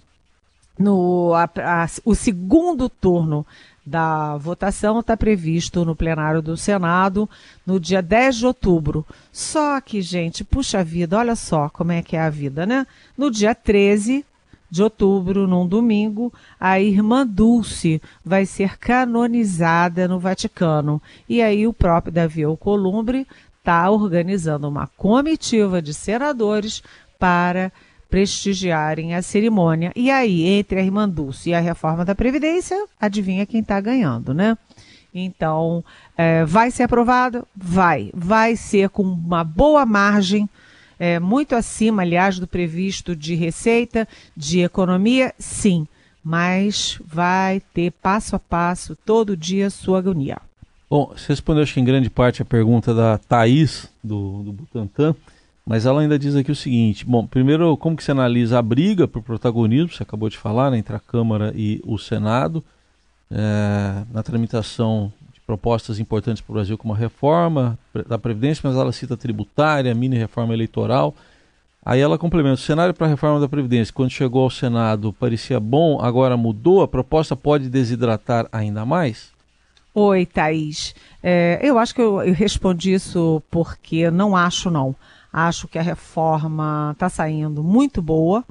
no 0.79 1.33
a, 1.33 1.43
a, 1.43 1.87
o 2.05 2.15
segundo 2.15 2.87
turno 2.87 3.45
da 3.85 4.35
votação 4.37 4.99
está 4.99 5.15
previsto 5.15 5.85
no 5.85 5.95
plenário 5.95 6.41
do 6.41 6.57
Senado 6.57 7.29
no 7.65 7.79
dia 7.79 8.01
10 8.01 8.37
de 8.37 8.45
outubro. 8.47 9.05
Só 9.31 9.79
que, 9.79 10.01
gente, 10.01 10.43
puxa 10.43 10.83
vida, 10.83 11.17
olha 11.17 11.35
só 11.35 11.69
como 11.69 11.91
é 11.91 12.01
que 12.01 12.15
é 12.15 12.21
a 12.21 12.29
vida, 12.29 12.65
né? 12.65 12.87
No 13.17 13.29
dia 13.29 13.53
13 13.53 14.25
de 14.69 14.81
outubro, 14.81 15.47
num 15.47 15.67
domingo, 15.67 16.33
a 16.59 16.79
irmã 16.79 17.25
Dulce 17.25 18.01
vai 18.25 18.45
ser 18.45 18.77
canonizada 18.77 20.07
no 20.07 20.19
Vaticano. 20.19 21.01
E 21.29 21.41
aí 21.41 21.67
o 21.67 21.73
próprio 21.73 22.11
Davi 22.11 22.43
Alcolumbre 22.43 23.27
está 23.59 23.89
organizando 23.89 24.67
uma 24.67 24.87
comitiva 24.87 25.81
de 25.81 25.93
senadores 25.93 26.81
para 27.19 27.71
prestigiarem 28.09 29.15
a 29.15 29.21
cerimônia. 29.21 29.91
E 29.95 30.09
aí, 30.11 30.43
entre 30.43 30.79
a 30.79 30.83
Irmã 30.83 31.07
Dulce 31.07 31.49
e 31.49 31.53
a 31.53 31.59
reforma 31.59 32.05
da 32.05 32.15
Previdência, 32.15 32.85
adivinha 32.99 33.45
quem 33.45 33.61
está 33.61 33.79
ganhando, 33.79 34.33
né? 34.33 34.57
Então, 35.13 35.83
é, 36.17 36.43
vai 36.43 36.71
ser 36.71 36.83
aprovado? 36.83 37.47
Vai. 37.55 38.11
Vai 38.13 38.55
ser 38.55 38.89
com 38.89 39.03
uma 39.03 39.43
boa 39.43 39.85
margem, 39.85 40.49
é, 40.99 41.19
muito 41.19 41.55
acima, 41.55 42.01
aliás, 42.01 42.37
do 42.37 42.47
previsto 42.47 43.15
de 43.15 43.35
receita, 43.35 44.07
de 44.35 44.59
economia? 44.61 45.33
Sim. 45.39 45.87
Mas 46.23 46.99
vai 47.05 47.61
ter 47.73 47.91
passo 47.91 48.35
a 48.35 48.39
passo, 48.39 48.95
todo 49.05 49.37
dia, 49.37 49.69
sua 49.69 49.99
agonia. 49.99 50.37
Bom, 50.89 51.13
você 51.15 51.27
respondeu, 51.29 51.63
acho 51.63 51.73
que 51.73 51.79
em 51.79 51.85
grande 51.85 52.09
parte, 52.09 52.41
a 52.41 52.45
pergunta 52.45 52.93
da 52.93 53.17
Thaís, 53.17 53.89
do, 54.03 54.43
do 54.43 54.53
Butantan. 54.53 55.15
Mas 55.65 55.85
ela 55.85 56.01
ainda 56.01 56.19
diz 56.19 56.35
aqui 56.35 56.51
o 56.51 56.55
seguinte: 56.55 57.05
bom, 57.05 57.25
primeiro, 57.25 57.75
como 57.77 57.97
que 57.97 58.03
você 58.03 58.11
analisa 58.11 58.59
a 58.59 58.61
briga 58.61 59.07
por 59.07 59.23
protagonismo, 59.23 59.91
você 59.91 60.03
acabou 60.03 60.29
de 60.29 60.37
falar, 60.37 60.69
né, 60.69 60.77
entre 60.77 60.95
a 60.95 60.99
Câmara 60.99 61.51
e 61.55 61.81
o 61.83 61.97
Senado, 61.97 62.63
é, 63.31 64.03
na 64.13 64.21
tramitação 64.21 65.11
de 65.33 65.39
propostas 65.41 65.99
importantes 65.99 66.41
para 66.41 66.51
o 66.51 66.53
Brasil, 66.53 66.77
como 66.77 66.93
a 66.93 66.97
reforma 66.97 67.79
da 68.07 68.19
Previdência, 68.19 68.61
mas 68.63 68.77
ela 68.77 68.91
cita 68.91 69.17
tributária, 69.17 69.95
mini 69.95 70.17
reforma 70.17 70.53
eleitoral. 70.53 71.15
Aí 71.83 71.99
ela 71.99 72.19
complementa: 72.19 72.55
o 72.55 72.57
cenário 72.57 72.93
para 72.93 73.07
a 73.07 73.09
reforma 73.09 73.39
da 73.39 73.49
Previdência, 73.49 73.91
quando 73.91 74.11
chegou 74.11 74.43
ao 74.43 74.51
Senado, 74.51 75.11
parecia 75.13 75.59
bom, 75.59 75.99
agora 75.99 76.37
mudou, 76.37 76.83
a 76.83 76.87
proposta 76.87 77.35
pode 77.35 77.69
desidratar 77.69 78.47
ainda 78.51 78.85
mais? 78.85 79.33
Oi, 79.95 80.25
Thaís. 80.27 80.93
É, 81.23 81.59
eu 81.63 81.79
acho 81.79 81.95
que 81.95 82.01
eu, 82.01 82.21
eu 82.21 82.33
respondi 82.33 82.93
isso 82.93 83.41
porque 83.49 84.11
não 84.11 84.35
acho, 84.35 84.69
não. 84.69 84.95
Acho 85.37 85.67
que 85.67 85.77
a 85.77 85.81
reforma 85.81 86.91
está 86.93 87.09
saindo 87.09 87.61
muito 87.61 88.01
boa. 88.01 88.41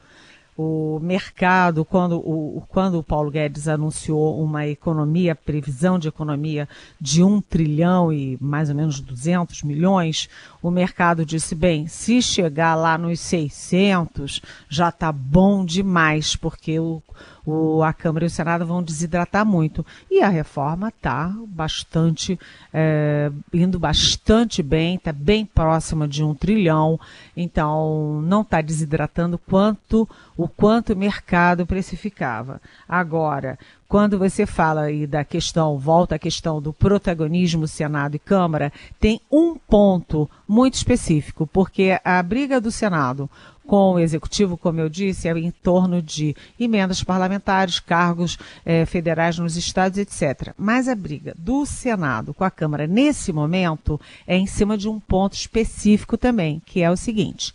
O 0.54 1.00
mercado, 1.00 1.82
quando 1.82 2.18
o, 2.18 2.62
quando 2.68 2.98
o 2.98 3.02
Paulo 3.02 3.30
Guedes 3.30 3.68
anunciou 3.68 4.38
uma 4.38 4.66
economia, 4.66 5.34
previsão 5.34 5.98
de 5.98 6.08
economia 6.08 6.68
de 7.00 7.22
um 7.22 7.40
trilhão 7.40 8.12
e 8.12 8.36
mais 8.38 8.68
ou 8.68 8.76
menos 8.76 9.00
200 9.00 9.62
milhões, 9.62 10.28
o 10.62 10.70
mercado 10.70 11.24
disse: 11.24 11.54
bem, 11.54 11.86
se 11.86 12.20
chegar 12.20 12.74
lá 12.74 12.98
nos 12.98 13.18
600, 13.18 14.42
já 14.68 14.90
está 14.90 15.10
bom 15.10 15.64
demais, 15.64 16.36
porque 16.36 16.78
o, 16.78 17.02
o, 17.46 17.82
a 17.82 17.92
Câmara 17.92 18.24
e 18.24 18.28
o 18.28 18.30
Senado 18.30 18.66
vão 18.66 18.82
desidratar 18.82 19.44
muito. 19.44 19.84
E 20.10 20.22
a 20.22 20.28
reforma 20.28 20.88
está 20.88 21.32
bastante, 21.48 22.38
é, 22.72 23.30
indo 23.52 23.78
bastante 23.78 24.62
bem, 24.62 24.96
está 24.96 25.12
bem 25.12 25.44
próxima 25.44 26.08
de 26.08 26.22
um 26.22 26.34
trilhão, 26.34 26.98
então 27.36 28.20
não 28.22 28.42
está 28.42 28.60
desidratando 28.60 29.38
quanto 29.38 30.08
o 30.36 30.48
quanto 30.48 30.92
o 30.92 30.96
mercado 30.96 31.66
precificava. 31.66 32.60
Agora, 32.88 33.58
quando 33.88 34.18
você 34.18 34.46
fala 34.46 34.82
aí 34.82 35.06
da 35.06 35.24
questão, 35.24 35.78
volta 35.78 36.16
à 36.16 36.18
questão 36.18 36.60
do 36.60 36.72
protagonismo 36.72 37.68
Senado 37.68 38.16
e 38.16 38.18
Câmara, 38.18 38.72
tem 38.98 39.20
um 39.30 39.56
ponto 39.56 40.28
muito 40.48 40.74
específico, 40.74 41.46
porque 41.46 41.98
a 42.04 42.22
briga 42.22 42.60
do 42.60 42.70
Senado 42.70 43.28
com 43.66 43.94
o 43.94 43.98
Executivo, 43.98 44.56
como 44.56 44.80
eu 44.80 44.88
disse, 44.88 45.28
é 45.28 45.32
em 45.38 45.50
torno 45.50 46.02
de 46.02 46.36
emendas 46.60 47.02
parlamentares, 47.02 47.80
cargos 47.80 48.36
eh, 48.64 48.84
federais 48.84 49.38
nos 49.38 49.56
estados, 49.56 49.98
etc. 49.98 50.52
Mas 50.58 50.86
a 50.86 50.94
briga 50.94 51.34
do 51.38 51.64
Senado 51.64 52.34
com 52.34 52.44
a 52.44 52.50
Câmara 52.50 52.86
nesse 52.86 53.32
momento 53.32 53.98
é 54.26 54.36
em 54.36 54.46
cima 54.46 54.76
de 54.76 54.88
um 54.88 55.00
ponto 55.00 55.32
específico 55.32 56.18
também, 56.18 56.60
que 56.66 56.82
é 56.82 56.90
o 56.90 56.96
seguinte: 56.96 57.54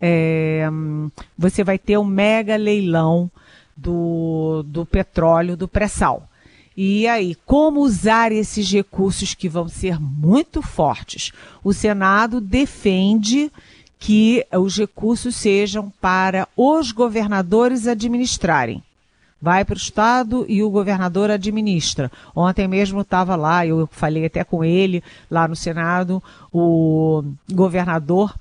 é, 0.00 0.68
você 1.38 1.62
vai 1.62 1.78
ter 1.78 1.98
um 1.98 2.04
mega 2.04 2.56
leilão 2.56 3.30
do, 3.76 4.64
do 4.66 4.84
petróleo, 4.86 5.56
do 5.56 5.68
pré-sal. 5.68 6.28
E 6.76 7.06
aí, 7.06 7.36
como 7.46 7.80
usar 7.80 8.32
esses 8.32 8.70
recursos 8.70 9.32
que 9.34 9.48
vão 9.48 9.68
ser 9.68 10.00
muito 10.00 10.60
fortes? 10.60 11.30
O 11.62 11.72
Senado 11.72 12.40
defende 12.40 13.50
que 13.98 14.44
os 14.52 14.76
recursos 14.76 15.36
sejam 15.36 15.92
para 16.00 16.48
os 16.56 16.90
governadores 16.90 17.86
administrarem. 17.86 18.82
Vai 19.40 19.64
para 19.64 19.74
o 19.74 19.78
Estado 19.78 20.44
e 20.48 20.62
o 20.62 20.70
governador 20.70 21.30
administra. 21.30 22.10
Ontem 22.34 22.66
mesmo 22.66 23.02
estava 23.02 23.36
lá, 23.36 23.66
eu 23.66 23.88
falei 23.92 24.26
até 24.26 24.42
com 24.42 24.64
ele 24.64 25.02
lá 25.30 25.46
no 25.46 25.54
Senado, 25.54 26.22
o 26.52 27.22
governador 27.52 28.34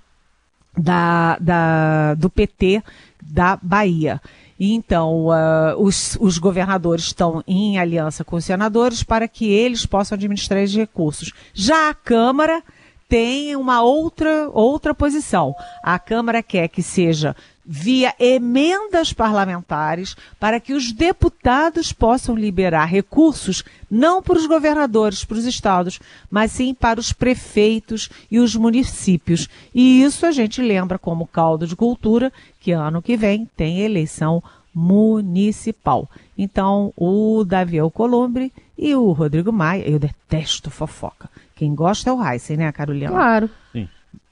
da, 0.77 1.37
da, 1.39 2.13
do 2.15 2.29
PT 2.29 2.81
da 3.21 3.59
Bahia. 3.61 4.21
Então, 4.65 5.25
uh, 5.25 5.75
os, 5.77 6.17
os, 6.21 6.37
governadores 6.37 7.05
estão 7.05 7.43
em 7.45 7.77
aliança 7.77 8.23
com 8.23 8.37
os 8.37 8.45
senadores 8.45 9.03
para 9.03 9.27
que 9.27 9.51
eles 9.51 9.85
possam 9.85 10.15
administrar 10.15 10.61
esses 10.61 10.75
recursos. 10.75 11.33
Já 11.53 11.89
a 11.89 11.93
Câmara 11.93 12.63
tem 13.09 13.57
uma 13.57 13.81
outra, 13.81 14.49
outra 14.53 14.93
posição. 14.93 15.53
A 15.83 15.99
Câmara 15.99 16.41
quer 16.41 16.69
que 16.69 16.81
seja 16.81 17.35
via 17.65 18.13
emendas 18.19 19.13
parlamentares 19.13 20.15
para 20.39 20.59
que 20.59 20.73
os 20.73 20.91
deputados 20.91 21.93
possam 21.93 22.35
liberar 22.35 22.85
recursos 22.85 23.63
não 23.89 24.21
para 24.21 24.37
os 24.37 24.45
governadores, 24.45 25.23
para 25.23 25.37
os 25.37 25.45
estados, 25.45 25.99
mas 26.29 26.51
sim 26.51 26.73
para 26.73 26.99
os 26.99 27.13
prefeitos 27.13 28.09
e 28.29 28.39
os 28.39 28.55
municípios. 28.55 29.47
E 29.73 30.03
isso 30.03 30.25
a 30.25 30.31
gente 30.31 30.61
lembra 30.61 30.99
como 30.99 31.27
caldo 31.27 31.65
de 31.65 31.75
cultura 31.75 32.33
que 32.59 32.71
ano 32.71 33.01
que 33.01 33.15
vem 33.15 33.47
tem 33.55 33.81
eleição 33.81 34.43
municipal. 34.73 36.09
Então, 36.37 36.91
o 36.97 37.43
Davi 37.45 37.77
Alcolumbre 37.77 38.51
e 38.77 38.95
o 38.95 39.11
Rodrigo 39.11 39.51
Maia, 39.51 39.87
eu 39.87 39.99
detesto 39.99 40.71
fofoca. 40.71 41.29
Quem 41.55 41.75
gosta 41.75 42.09
é 42.09 42.13
o 42.13 42.25
Heisen, 42.25 42.57
né, 42.57 42.71
Carolina? 42.71 43.11
Claro. 43.11 43.49
Sim. 43.71 43.87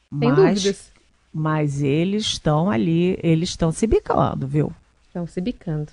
Mas, 0.10 0.36
dúvidas. 0.36 0.92
Mas 1.34 1.82
eles 1.82 2.24
estão 2.24 2.70
ali, 2.70 3.18
eles 3.24 3.50
estão 3.50 3.72
se 3.72 3.88
bicando, 3.88 4.48
viu? 4.48 4.72
Estão 5.08 5.26
se 5.26 5.40
bicando. 5.40 5.92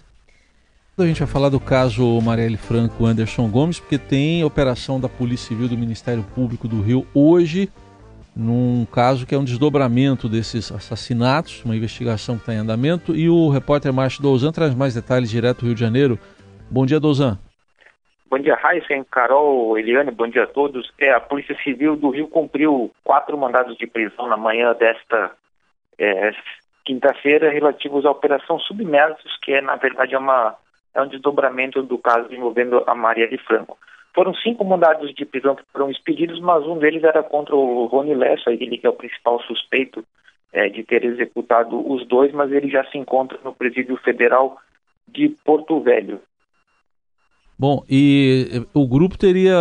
A 0.96 1.06
gente 1.06 1.20
vai 1.20 1.28
falar 1.28 1.48
do 1.48 1.60
caso 1.60 2.20
Marielle 2.20 2.56
Franco 2.56 3.06
Anderson 3.06 3.48
Gomes, 3.48 3.78
porque 3.78 3.96
tem 3.96 4.42
operação 4.42 4.98
da 4.98 5.08
Polícia 5.08 5.46
Civil 5.46 5.68
do 5.68 5.78
Ministério 5.78 6.24
Público 6.34 6.66
do 6.66 6.82
Rio 6.82 7.06
hoje, 7.14 7.70
num 8.34 8.84
caso 8.90 9.24
que 9.24 9.32
é 9.32 9.38
um 9.38 9.44
desdobramento 9.44 10.28
desses 10.28 10.72
assassinatos, 10.72 11.64
uma 11.64 11.76
investigação 11.76 12.34
que 12.34 12.42
está 12.42 12.54
em 12.54 12.58
andamento. 12.58 13.14
E 13.14 13.30
o 13.30 13.48
repórter 13.48 13.92
Márcio 13.92 14.22
Douzan 14.22 14.50
traz 14.50 14.74
mais 14.74 14.94
detalhes 14.94 15.30
direto 15.30 15.60
do 15.60 15.66
Rio 15.66 15.74
de 15.74 15.80
Janeiro. 15.80 16.18
Bom 16.68 16.84
dia, 16.84 16.98
Douzan. 16.98 17.38
Bom 18.30 18.38
dia, 18.38 18.58
Heisen, 18.62 19.04
Carol, 19.04 19.78
Eliane, 19.78 20.10
bom 20.10 20.28
dia 20.28 20.42
a 20.42 20.46
todos. 20.46 20.92
É, 20.98 21.12
a 21.12 21.20
Polícia 21.20 21.56
Civil 21.64 21.96
do 21.96 22.10
Rio 22.10 22.28
cumpriu 22.28 22.90
quatro 23.02 23.38
mandados 23.38 23.74
de 23.78 23.86
prisão 23.86 24.28
na 24.28 24.36
manhã 24.36 24.74
desta 24.74 25.32
é, 25.98 26.32
quinta-feira 26.84 27.50
relativos 27.50 28.04
à 28.04 28.10
Operação 28.10 28.58
Submersos, 28.58 29.38
que 29.42 29.54
é, 29.54 29.62
na 29.62 29.76
verdade, 29.76 30.14
é, 30.14 30.18
uma, 30.18 30.54
é 30.94 31.00
um 31.00 31.08
desdobramento 31.08 31.82
do 31.82 31.96
caso 31.96 32.30
envolvendo 32.30 32.84
a 32.86 32.94
Maria 32.94 33.26
de 33.26 33.38
Franco. 33.38 33.78
Foram 34.14 34.34
cinco 34.34 34.62
mandados 34.62 35.14
de 35.14 35.24
prisão 35.24 35.56
que 35.56 35.64
foram 35.72 35.90
expedidos, 35.90 36.38
mas 36.38 36.66
um 36.66 36.78
deles 36.78 37.04
era 37.04 37.22
contra 37.22 37.56
o 37.56 37.86
Rony 37.86 38.14
Lessa, 38.14 38.50
ele 38.50 38.76
que 38.76 38.86
é 38.86 38.90
o 38.90 38.94
principal 38.94 39.40
suspeito 39.44 40.04
é, 40.52 40.68
de 40.68 40.82
ter 40.82 41.02
executado 41.02 41.80
os 41.90 42.06
dois, 42.06 42.30
mas 42.32 42.52
ele 42.52 42.68
já 42.68 42.84
se 42.90 42.98
encontra 42.98 43.38
no 43.42 43.54
presídio 43.54 43.96
federal 43.96 44.58
de 45.06 45.30
Porto 45.46 45.80
Velho. 45.80 46.20
Bom, 47.58 47.82
e 47.90 48.64
o 48.72 48.86
grupo 48.86 49.18
teria 49.18 49.56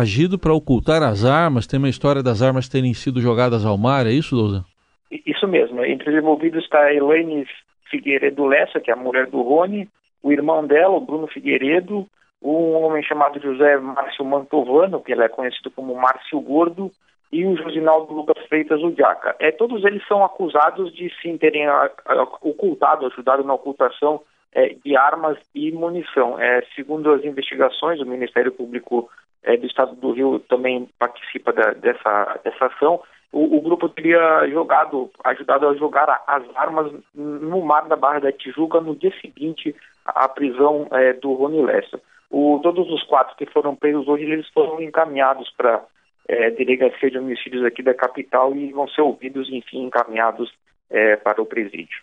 agido 0.00 0.38
para 0.38 0.52
ocultar 0.52 1.04
as 1.04 1.24
armas? 1.24 1.68
Tem 1.68 1.78
uma 1.78 1.88
história 1.88 2.20
das 2.20 2.42
armas 2.42 2.68
terem 2.68 2.92
sido 2.92 3.20
jogadas 3.20 3.64
ao 3.64 3.78
mar, 3.78 4.06
é 4.06 4.10
isso, 4.10 4.34
Douza? 4.34 4.64
Isso 5.24 5.46
mesmo. 5.46 5.84
Entre 5.84 6.10
os 6.10 6.16
envolvidos 6.16 6.64
está 6.64 6.80
a 6.80 6.92
Elaine 6.92 7.46
Figueiredo 7.88 8.44
Lessa, 8.44 8.80
que 8.80 8.90
é 8.90 8.94
a 8.94 8.96
mulher 8.96 9.28
do 9.28 9.40
Rony, 9.40 9.88
o 10.20 10.32
irmão 10.32 10.66
dela, 10.66 10.96
o 10.96 11.00
Bruno 11.00 11.28
Figueiredo, 11.28 12.06
um 12.42 12.74
homem 12.82 13.04
chamado 13.04 13.40
José 13.40 13.78
Márcio 13.78 14.24
Mantovano, 14.24 15.00
que 15.00 15.12
ele 15.12 15.22
é 15.22 15.28
conhecido 15.28 15.70
como 15.70 15.94
Márcio 15.94 16.40
Gordo, 16.40 16.90
e 17.30 17.46
o 17.46 17.56
Josinaldo 17.56 18.12
Lucas 18.12 18.44
Freitas 18.46 18.82
Udiaca. 18.82 19.36
É, 19.38 19.52
todos 19.52 19.84
eles 19.84 20.04
são 20.08 20.24
acusados 20.24 20.92
de 20.94 21.12
sim 21.22 21.36
terem 21.36 21.66
a, 21.66 21.90
a, 22.06 22.22
ocultado, 22.42 23.06
ajudado 23.06 23.44
na 23.44 23.54
ocultação 23.54 24.22
é, 24.52 24.74
de 24.84 24.96
armas 24.96 25.38
e 25.54 25.70
munição. 25.72 26.38
É, 26.40 26.62
segundo 26.74 27.12
as 27.12 27.24
investigações, 27.24 28.00
o 28.00 28.06
Ministério 28.06 28.52
Público 28.52 29.08
é, 29.42 29.56
do 29.56 29.66
Estado 29.66 29.94
do 29.96 30.12
Rio 30.12 30.38
também 30.40 30.88
participa 30.98 31.52
da, 31.52 31.72
dessa, 31.72 32.40
dessa 32.44 32.66
ação. 32.66 33.00
O, 33.30 33.58
o, 33.58 33.60
grupo 33.60 33.88
teria 33.90 34.46
jogado, 34.48 35.10
ajudado 35.24 35.68
a 35.68 35.74
jogar 35.74 36.24
as 36.26 36.42
armas 36.56 36.92
no 37.14 37.60
mar 37.62 37.86
da 37.86 37.96
Barra 37.96 38.20
da 38.20 38.32
Tijuca 38.32 38.80
no 38.80 38.96
dia 38.96 39.12
seguinte 39.20 39.76
à 40.04 40.26
prisão 40.28 40.88
é, 40.92 41.12
do 41.12 41.34
Rony 41.34 41.62
Lessa. 41.62 42.00
O, 42.30 42.58
todos 42.62 42.90
os 42.90 43.02
quatro 43.04 43.36
que 43.36 43.46
foram 43.46 43.76
presos 43.76 44.08
hoje, 44.08 44.24
eles 44.24 44.48
foram 44.48 44.80
encaminhados 44.80 45.50
para 45.56 45.84
é, 46.26 46.50
delegacia 46.50 47.10
de 47.10 47.18
homicídios 47.18 47.64
aqui 47.64 47.82
da 47.82 47.94
capital 47.94 48.54
e 48.54 48.72
vão 48.72 48.88
ser 48.88 49.02
ouvidos, 49.02 49.50
enfim, 49.50 49.84
encaminhados 49.84 50.52
é, 50.90 51.16
para 51.16 51.40
o 51.40 51.46
presídio. 51.46 52.02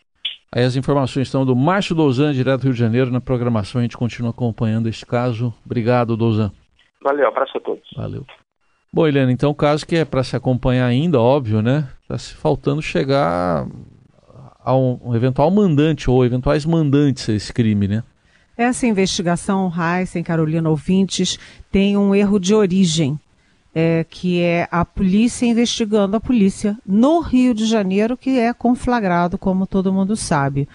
Aí 0.55 0.63
as 0.63 0.77
informações 0.77 1.27
estão 1.27 1.45
do 1.45 1.53
Márcio 1.53 1.93
Douzan, 1.93 2.31
direto 2.31 2.61
do 2.61 2.63
Rio 2.63 2.73
de 2.73 2.79
Janeiro, 2.79 3.11
na 3.11 3.19
programação. 3.19 3.79
A 3.79 3.81
gente 3.81 3.97
continua 3.97 4.29
acompanhando 4.29 4.87
esse 4.87 5.05
caso. 5.05 5.53
Obrigado, 5.65 6.15
Douzan. 6.15 6.49
Valeu, 7.03 7.27
abraço 7.27 7.57
a 7.57 7.59
todos. 7.59 7.83
Valeu. 7.93 8.25
Bom, 8.91 9.05
Helena, 9.05 9.33
então 9.33 9.51
o 9.51 9.55
caso 9.55 9.85
que 9.85 9.97
é 9.97 10.05
para 10.05 10.23
se 10.23 10.33
acompanhar 10.33 10.85
ainda, 10.85 11.19
óbvio, 11.19 11.61
né? 11.61 11.89
Está 12.03 12.17
se 12.17 12.33
faltando 12.35 12.81
chegar 12.81 13.67
a 14.63 14.73
um, 14.73 14.97
um 15.03 15.13
eventual 15.13 15.51
mandante 15.51 16.09
ou 16.09 16.25
eventuais 16.25 16.65
mandantes 16.65 17.27
a 17.27 17.33
esse 17.33 17.53
crime, 17.53 17.89
né? 17.89 18.01
Essa 18.57 18.87
investigação, 18.87 19.69
Heisen, 19.69 20.23
Carolina 20.23 20.69
Ouvintes, 20.69 21.37
tem 21.69 21.97
um 21.97 22.15
erro 22.15 22.39
de 22.39 22.55
origem 22.55 23.19
é, 23.75 24.05
que 24.09 24.41
é 24.41 24.69
a 24.71 24.85
polícia 24.85 25.45
investigando 25.45 26.15
a 26.15 26.21
polícia 26.21 26.77
no 26.85 27.19
Rio 27.19 27.53
de 27.53 27.65
Janeiro, 27.65 28.15
que 28.15 28.39
é 28.39 28.53
conflagrado, 28.53 29.37
como 29.37 29.67
todo 29.67 29.91
mundo 29.91 30.15
sabe. 30.15 30.65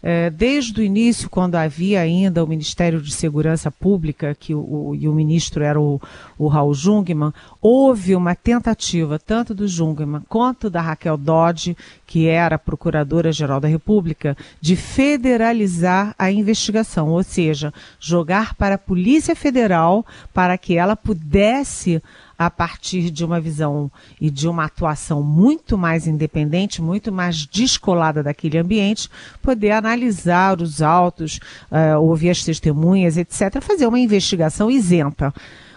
É, 0.00 0.30
desde 0.30 0.80
o 0.80 0.84
início, 0.84 1.28
quando 1.28 1.56
havia 1.56 2.00
ainda 2.00 2.42
o 2.42 2.46
Ministério 2.46 3.00
de 3.00 3.12
Segurança 3.12 3.70
Pública, 3.70 4.36
que 4.38 4.54
o, 4.54 4.94
e 4.94 5.08
o 5.08 5.12
ministro 5.12 5.64
era 5.64 5.80
o, 5.80 6.00
o 6.38 6.46
Raul 6.46 6.72
Jungmann, 6.72 7.32
houve 7.60 8.14
uma 8.14 8.34
tentativa, 8.36 9.18
tanto 9.18 9.52
do 9.52 9.66
Jungmann 9.66 10.22
quanto 10.28 10.70
da 10.70 10.80
Raquel 10.80 11.16
Dodge, 11.16 11.76
que 12.06 12.28
era 12.28 12.58
Procuradora-Geral 12.58 13.58
da 13.58 13.66
República, 13.66 14.36
de 14.60 14.76
federalizar 14.76 16.14
a 16.16 16.30
investigação, 16.30 17.08
ou 17.08 17.22
seja, 17.24 17.74
jogar 17.98 18.54
para 18.54 18.76
a 18.76 18.78
Polícia 18.78 19.34
Federal 19.34 20.06
para 20.32 20.56
que 20.56 20.76
ela 20.76 20.94
pudesse 20.94 22.00
a 22.38 22.48
partir 22.48 23.10
de 23.10 23.24
uma 23.24 23.40
visão 23.40 23.90
e 24.20 24.30
de 24.30 24.46
uma 24.46 24.66
atuação 24.66 25.22
muito 25.22 25.76
mais 25.76 26.06
independente, 26.06 26.80
muito 26.80 27.10
mais 27.10 27.44
descolada 27.44 28.22
daquele 28.22 28.56
ambiente, 28.58 29.10
poder 29.42 29.72
analisar 29.72 30.62
os 30.62 30.80
autos, 30.80 31.40
uh, 31.70 32.00
ouvir 32.00 32.30
as 32.30 32.44
testemunhas, 32.44 33.16
etc., 33.16 33.60
fazer 33.60 33.86
uma 33.86 33.98
investigação 33.98 34.70
isenta. 34.70 35.34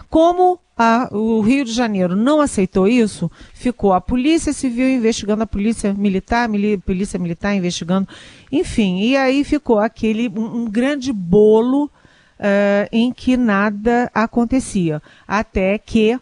Como 0.08 0.60
a, 0.76 1.08
o 1.10 1.40
Rio 1.40 1.64
de 1.64 1.72
Janeiro 1.72 2.14
não 2.14 2.40
aceitou 2.40 2.86
isso, 2.86 3.30
ficou 3.52 3.92
a 3.92 4.00
Polícia 4.00 4.52
Civil 4.52 4.88
investigando 4.88 5.42
a 5.42 5.46
Polícia 5.46 5.92
Militar, 5.92 6.48
mili, 6.48 6.78
Polícia 6.78 7.18
Militar 7.18 7.54
investigando, 7.54 8.08
enfim, 8.52 9.00
e 9.00 9.16
aí 9.16 9.42
ficou 9.42 9.78
aquele 9.78 10.28
um, 10.28 10.62
um 10.62 10.70
grande 10.70 11.12
bolo 11.12 11.84
uh, 11.84 12.88
em 12.92 13.12
que 13.12 13.36
nada 13.36 14.10
acontecia, 14.14 15.02
até 15.26 15.76
que 15.76 16.20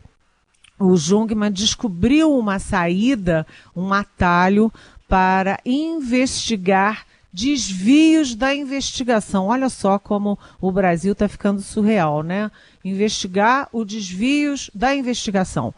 o 0.80 0.96
Jungmann 0.96 1.52
descobriu 1.52 2.34
uma 2.36 2.58
saída, 2.58 3.46
um 3.76 3.92
atalho 3.92 4.72
para 5.06 5.60
investigar 5.64 7.04
desvios 7.30 8.34
da 8.34 8.54
investigação. 8.54 9.46
Olha 9.46 9.68
só 9.68 9.98
como 9.98 10.38
o 10.60 10.72
Brasil 10.72 11.12
está 11.12 11.28
ficando 11.28 11.60
surreal, 11.60 12.22
né? 12.22 12.50
Investigar 12.82 13.68
os 13.72 13.86
desvios 13.86 14.70
da 14.74 14.94
investigação. 14.94 15.74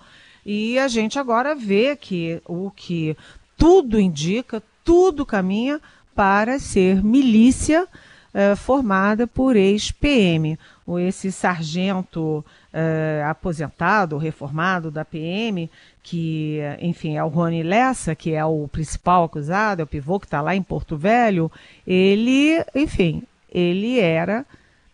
E 0.46 0.78
a 0.78 0.86
gente 0.86 1.18
agora 1.18 1.54
vê 1.54 1.96
que 1.96 2.40
o 2.46 2.70
que 2.70 3.16
tudo 3.56 3.98
indica, 3.98 4.62
tudo 4.84 5.26
caminha 5.26 5.80
para 6.14 6.58
ser 6.58 7.02
milícia 7.02 7.88
eh, 8.34 8.54
formada 8.56 9.26
por 9.26 9.56
ex-PM. 9.56 10.58
Esse 11.06 11.30
sargento 11.30 12.44
uh, 12.72 13.28
aposentado, 13.28 14.16
reformado 14.16 14.90
da 14.90 15.04
PM, 15.04 15.70
que, 16.02 16.58
enfim, 16.80 17.16
é 17.16 17.24
o 17.24 17.28
Rony 17.28 17.62
Lessa, 17.62 18.14
que 18.14 18.32
é 18.32 18.44
o 18.44 18.66
principal 18.68 19.24
acusado, 19.24 19.82
é 19.82 19.84
o 19.84 19.88
pivô 19.88 20.18
que 20.18 20.26
está 20.26 20.40
lá 20.40 20.54
em 20.54 20.62
Porto 20.62 20.96
Velho, 20.96 21.50
ele, 21.86 22.64
enfim, 22.74 23.22
ele 23.50 24.00
era 24.00 24.44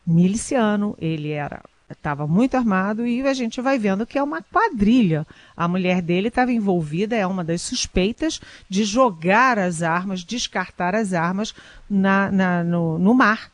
miliciano, 0.06 0.96
ele 1.00 1.30
era 1.30 1.62
estava 1.90 2.26
muito 2.26 2.54
armado 2.54 3.06
e 3.06 3.22
a 3.22 3.32
gente 3.32 3.62
vai 3.62 3.78
vendo 3.78 4.06
que 4.06 4.18
é 4.18 4.22
uma 4.22 4.42
quadrilha. 4.42 5.26
A 5.56 5.66
mulher 5.66 6.02
dele 6.02 6.28
estava 6.28 6.52
envolvida, 6.52 7.16
é 7.16 7.26
uma 7.26 7.42
das 7.42 7.62
suspeitas 7.62 8.40
de 8.68 8.84
jogar 8.84 9.58
as 9.58 9.82
armas, 9.82 10.22
descartar 10.22 10.94
as 10.94 11.14
armas 11.14 11.54
na, 11.88 12.30
na 12.30 12.62
no, 12.62 12.98
no 12.98 13.14
mar 13.14 13.50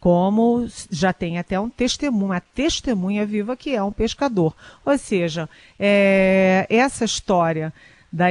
como 0.00 0.66
já 0.90 1.12
tem 1.12 1.38
até 1.38 1.58
um 1.58 1.68
testemunho, 1.68 2.26
uma 2.26 2.40
testemunha 2.40 3.26
viva 3.26 3.56
que 3.56 3.74
é 3.74 3.82
um 3.82 3.92
pescador. 3.92 4.54
Ou 4.84 4.96
seja, 4.96 5.48
é, 5.78 6.66
essa 6.70 7.04
história 7.04 7.72
da, 8.12 8.26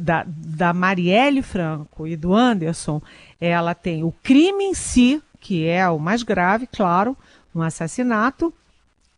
da, 0.00 0.24
da 0.26 0.72
Marielle 0.72 1.42
Franco 1.42 2.06
e 2.06 2.16
do 2.16 2.34
Anderson, 2.34 3.00
ela 3.40 3.74
tem 3.74 4.04
o 4.04 4.12
crime 4.22 4.64
em 4.64 4.74
si, 4.74 5.22
que 5.40 5.66
é 5.66 5.88
o 5.88 5.98
mais 5.98 6.22
grave, 6.22 6.66
claro, 6.66 7.16
um 7.54 7.62
assassinato, 7.62 8.52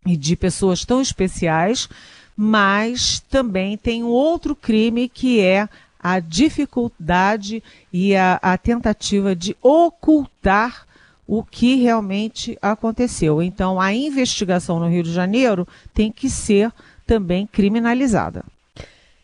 e 0.07 0.17
de 0.17 0.37
pessoas 0.37 0.85
tão 0.85 1.01
especiais, 1.01 1.89
mas 2.37 3.21
também 3.29 3.77
tem 3.77 4.03
um 4.03 4.09
outro 4.09 4.57
crime 4.57 5.09
que 5.09 5.41
é 5.41 5.69
a 6.03 6.19
dificuldade 6.21 7.63
e 7.93 8.17
a, 8.17 8.39
a 8.41 8.57
tentativa 8.57 9.37
de 9.37 9.55
ocultar 9.61 10.87
o 11.31 11.45
que 11.45 11.77
realmente 11.77 12.59
aconteceu. 12.61 13.41
Então, 13.41 13.81
a 13.81 13.95
investigação 13.95 14.81
no 14.81 14.89
Rio 14.89 15.05
de 15.05 15.13
Janeiro 15.13 15.67
tem 15.95 16.11
que 16.11 16.29
ser 16.29 16.73
também 17.07 17.47
criminalizada. 17.47 18.45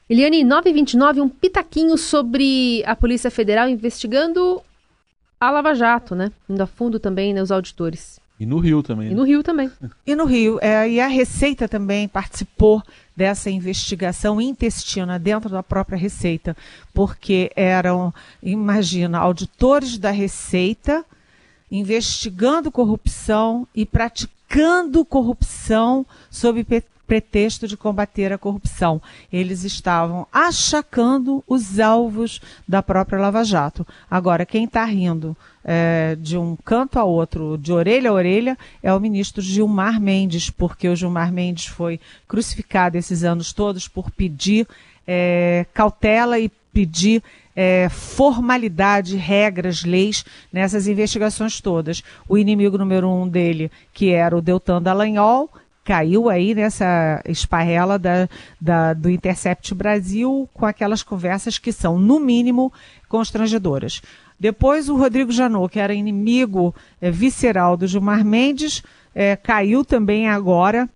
Eliane, 0.08 0.44
929, 0.44 1.20
um 1.20 1.28
pitaquinho 1.28 1.98
sobre 1.98 2.80
a 2.86 2.94
Polícia 2.94 3.28
Federal 3.28 3.68
investigando 3.68 4.62
a 5.40 5.50
Lava 5.50 5.74
Jato, 5.74 6.14
né? 6.14 6.30
Indo 6.48 6.62
a 6.62 6.66
fundo 6.68 7.00
também 7.00 7.34
nos 7.34 7.50
né, 7.50 7.56
auditores. 7.56 8.20
E 8.38 8.46
no 8.46 8.60
Rio 8.60 8.84
também. 8.84 9.10
E 9.10 9.14
no 9.14 9.24
Rio 9.24 9.42
também. 9.42 9.68
E 10.06 10.14
no 10.14 10.26
Rio. 10.26 10.60
É, 10.62 10.88
e 10.88 11.00
a 11.00 11.08
Receita 11.08 11.66
também 11.66 12.06
participou 12.06 12.80
dessa 13.16 13.50
investigação 13.50 14.40
intestina 14.40 15.18
dentro 15.18 15.50
da 15.50 15.62
própria 15.62 15.98
Receita, 15.98 16.56
porque 16.94 17.50
eram, 17.56 18.14
imagina, 18.40 19.18
auditores 19.18 19.98
da 19.98 20.12
Receita 20.12 21.04
investigando 21.70 22.70
corrupção 22.70 23.66
e 23.74 23.84
praticando 23.84 25.04
corrupção 25.04 26.06
sob 26.30 26.64
pretexto 27.06 27.68
de 27.68 27.76
combater 27.76 28.32
a 28.32 28.38
corrupção. 28.38 29.00
Eles 29.32 29.64
estavam 29.64 30.26
achacando 30.32 31.42
os 31.46 31.78
alvos 31.78 32.40
da 32.66 32.82
própria 32.82 33.18
Lava 33.18 33.44
Jato. 33.44 33.86
Agora, 34.10 34.44
quem 34.44 34.64
está 34.64 34.84
rindo 34.84 35.36
é, 35.64 36.16
de 36.20 36.36
um 36.36 36.56
canto 36.56 36.98
a 36.98 37.04
outro, 37.04 37.56
de 37.56 37.72
orelha 37.72 38.10
a 38.10 38.12
orelha, 38.12 38.58
é 38.82 38.92
o 38.92 39.00
ministro 39.00 39.40
Gilmar 39.40 40.00
Mendes, 40.00 40.50
porque 40.50 40.88
o 40.88 40.96
Gilmar 40.96 41.32
Mendes 41.32 41.66
foi 41.66 42.00
crucificado 42.26 42.98
esses 42.98 43.22
anos 43.22 43.52
todos 43.52 43.86
por 43.88 44.10
pedir 44.10 44.66
é, 45.06 45.64
cautela 45.72 46.38
e 46.38 46.50
pedir 46.72 47.22
é, 47.56 47.88
formalidade, 47.88 49.16
regras, 49.16 49.82
leis 49.82 50.24
nessas 50.52 50.86
investigações 50.86 51.60
todas. 51.60 52.02
O 52.28 52.36
inimigo 52.36 52.76
número 52.76 53.08
um 53.08 53.26
dele, 53.26 53.70
que 53.94 54.12
era 54.12 54.36
o 54.36 54.42
Deltan 54.42 54.82
Dallagnol, 54.82 55.50
caiu 55.82 56.28
aí 56.28 56.54
nessa 56.54 57.22
esparrela 57.26 57.98
da, 57.98 58.28
da, 58.60 58.92
do 58.92 59.08
Intercept 59.08 59.72
Brasil 59.72 60.48
com 60.52 60.66
aquelas 60.66 61.02
conversas 61.02 61.58
que 61.58 61.72
são, 61.72 61.98
no 61.98 62.20
mínimo, 62.20 62.72
constrangedoras. 63.08 64.02
Depois 64.38 64.88
o 64.88 64.96
Rodrigo 64.96 65.32
Janot, 65.32 65.72
que 65.72 65.78
era 65.78 65.94
inimigo 65.94 66.74
é, 67.00 67.10
visceral 67.10 67.76
do 67.76 67.86
Gilmar 67.86 68.24
Mendes, 68.24 68.82
é, 69.14 69.34
caiu 69.34 69.82
também 69.84 70.28
agora, 70.28 70.88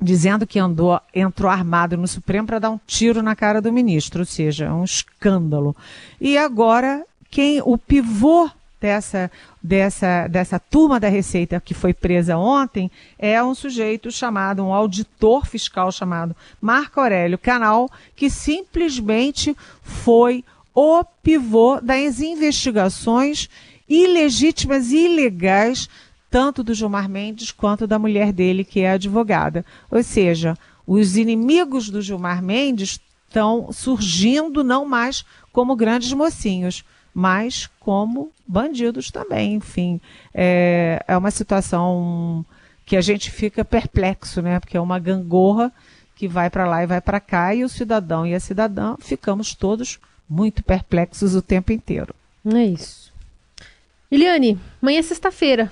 dizendo 0.00 0.46
que 0.46 0.58
andou, 0.58 1.00
entrou 1.14 1.50
armado 1.50 1.96
no 1.96 2.06
Supremo 2.06 2.46
para 2.46 2.58
dar 2.58 2.70
um 2.70 2.80
tiro 2.86 3.22
na 3.22 3.34
cara 3.34 3.60
do 3.60 3.72
ministro, 3.72 4.20
ou 4.20 4.26
seja, 4.26 4.72
um 4.72 4.84
escândalo. 4.84 5.74
E 6.20 6.38
agora, 6.38 7.04
quem 7.30 7.60
o 7.64 7.76
pivô 7.76 8.48
dessa, 8.80 9.30
dessa, 9.62 10.28
dessa 10.28 10.58
turma 10.58 11.00
da 11.00 11.08
Receita 11.08 11.60
que 11.60 11.74
foi 11.74 11.92
presa 11.92 12.36
ontem 12.36 12.90
é 13.18 13.42
um 13.42 13.54
sujeito 13.54 14.10
chamado, 14.10 14.64
um 14.64 14.72
auditor 14.72 15.46
fiscal 15.46 15.90
chamado 15.90 16.34
Marco 16.60 17.00
Aurélio 17.00 17.38
Canal, 17.38 17.90
que 18.14 18.30
simplesmente 18.30 19.56
foi 19.82 20.44
o 20.74 21.02
pivô 21.22 21.80
das 21.80 22.20
investigações 22.20 23.48
ilegítimas 23.88 24.92
e 24.92 25.06
ilegais, 25.06 25.88
tanto 26.30 26.62
do 26.62 26.74
Gilmar 26.74 27.08
Mendes 27.08 27.50
quanto 27.50 27.86
da 27.86 27.98
mulher 27.98 28.32
dele, 28.32 28.64
que 28.64 28.80
é 28.80 28.92
advogada. 28.92 29.64
Ou 29.90 30.02
seja, 30.02 30.56
os 30.86 31.16
inimigos 31.16 31.90
do 31.90 32.02
Gilmar 32.02 32.42
Mendes 32.42 33.00
estão 33.28 33.70
surgindo 33.72 34.64
não 34.64 34.84
mais 34.84 35.24
como 35.52 35.76
grandes 35.76 36.12
mocinhos, 36.12 36.84
mas 37.14 37.68
como 37.80 38.32
bandidos 38.46 39.10
também. 39.10 39.54
Enfim, 39.54 40.00
é, 40.34 41.02
é 41.06 41.16
uma 41.16 41.30
situação 41.30 42.44
que 42.86 42.96
a 42.96 43.00
gente 43.00 43.30
fica 43.30 43.64
perplexo, 43.64 44.40
né? 44.40 44.58
Porque 44.58 44.76
é 44.76 44.80
uma 44.80 44.98
gangorra 44.98 45.72
que 46.16 46.26
vai 46.26 46.50
para 46.50 46.66
lá 46.66 46.82
e 46.82 46.86
vai 46.86 47.00
para 47.00 47.20
cá 47.20 47.54
e 47.54 47.62
o 47.62 47.68
cidadão 47.68 48.26
e 48.26 48.34
a 48.34 48.40
cidadã 48.40 48.96
ficamos 48.98 49.54
todos 49.54 50.00
muito 50.28 50.64
perplexos 50.64 51.34
o 51.34 51.42
tempo 51.42 51.70
inteiro. 51.70 52.14
É 52.46 52.64
isso. 52.64 53.12
Eliane, 54.10 54.58
amanhã 54.82 54.98
é 54.98 55.02
sexta-feira. 55.02 55.70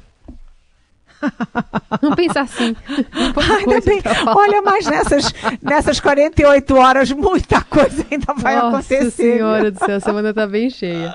Não 2.03 2.15
pensar 2.15 2.43
assim. 2.43 2.75
Ainda 3.59 3.81
bem, 3.81 4.01
olha, 4.35 4.63
mas 4.63 4.87
nessas, 4.87 5.33
nessas 5.63 6.01
48 6.01 6.77
horas, 6.77 7.11
muita 7.13 7.63
coisa 7.63 8.05
ainda 8.11 8.35
vai 8.35 8.57
Nossa 8.57 8.69
acontecer. 8.69 9.05
Nossa 9.05 9.11
senhora 9.17 9.71
do 9.71 9.79
céu, 9.79 9.97
a 9.97 10.01
semana 10.01 10.35
tá 10.35 10.47
bem 10.47 10.69
cheia. 10.71 11.15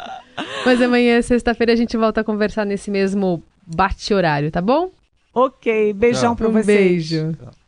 Mas 0.65 0.81
amanhã, 0.81 1.21
sexta-feira, 1.21 1.73
a 1.73 1.75
gente 1.75 1.95
volta 1.97 2.21
a 2.21 2.23
conversar 2.23 2.65
nesse 2.65 2.89
mesmo 2.89 3.43
bate-horário, 3.65 4.51
tá 4.51 4.61
bom? 4.61 4.89
Ok, 5.33 5.93
beijão 5.93 6.31
Tchau. 6.31 6.35
pra 6.35 6.47
um 6.49 6.51
vocês. 6.51 6.65
beijo. 6.65 7.33
Tchau. 7.39 7.60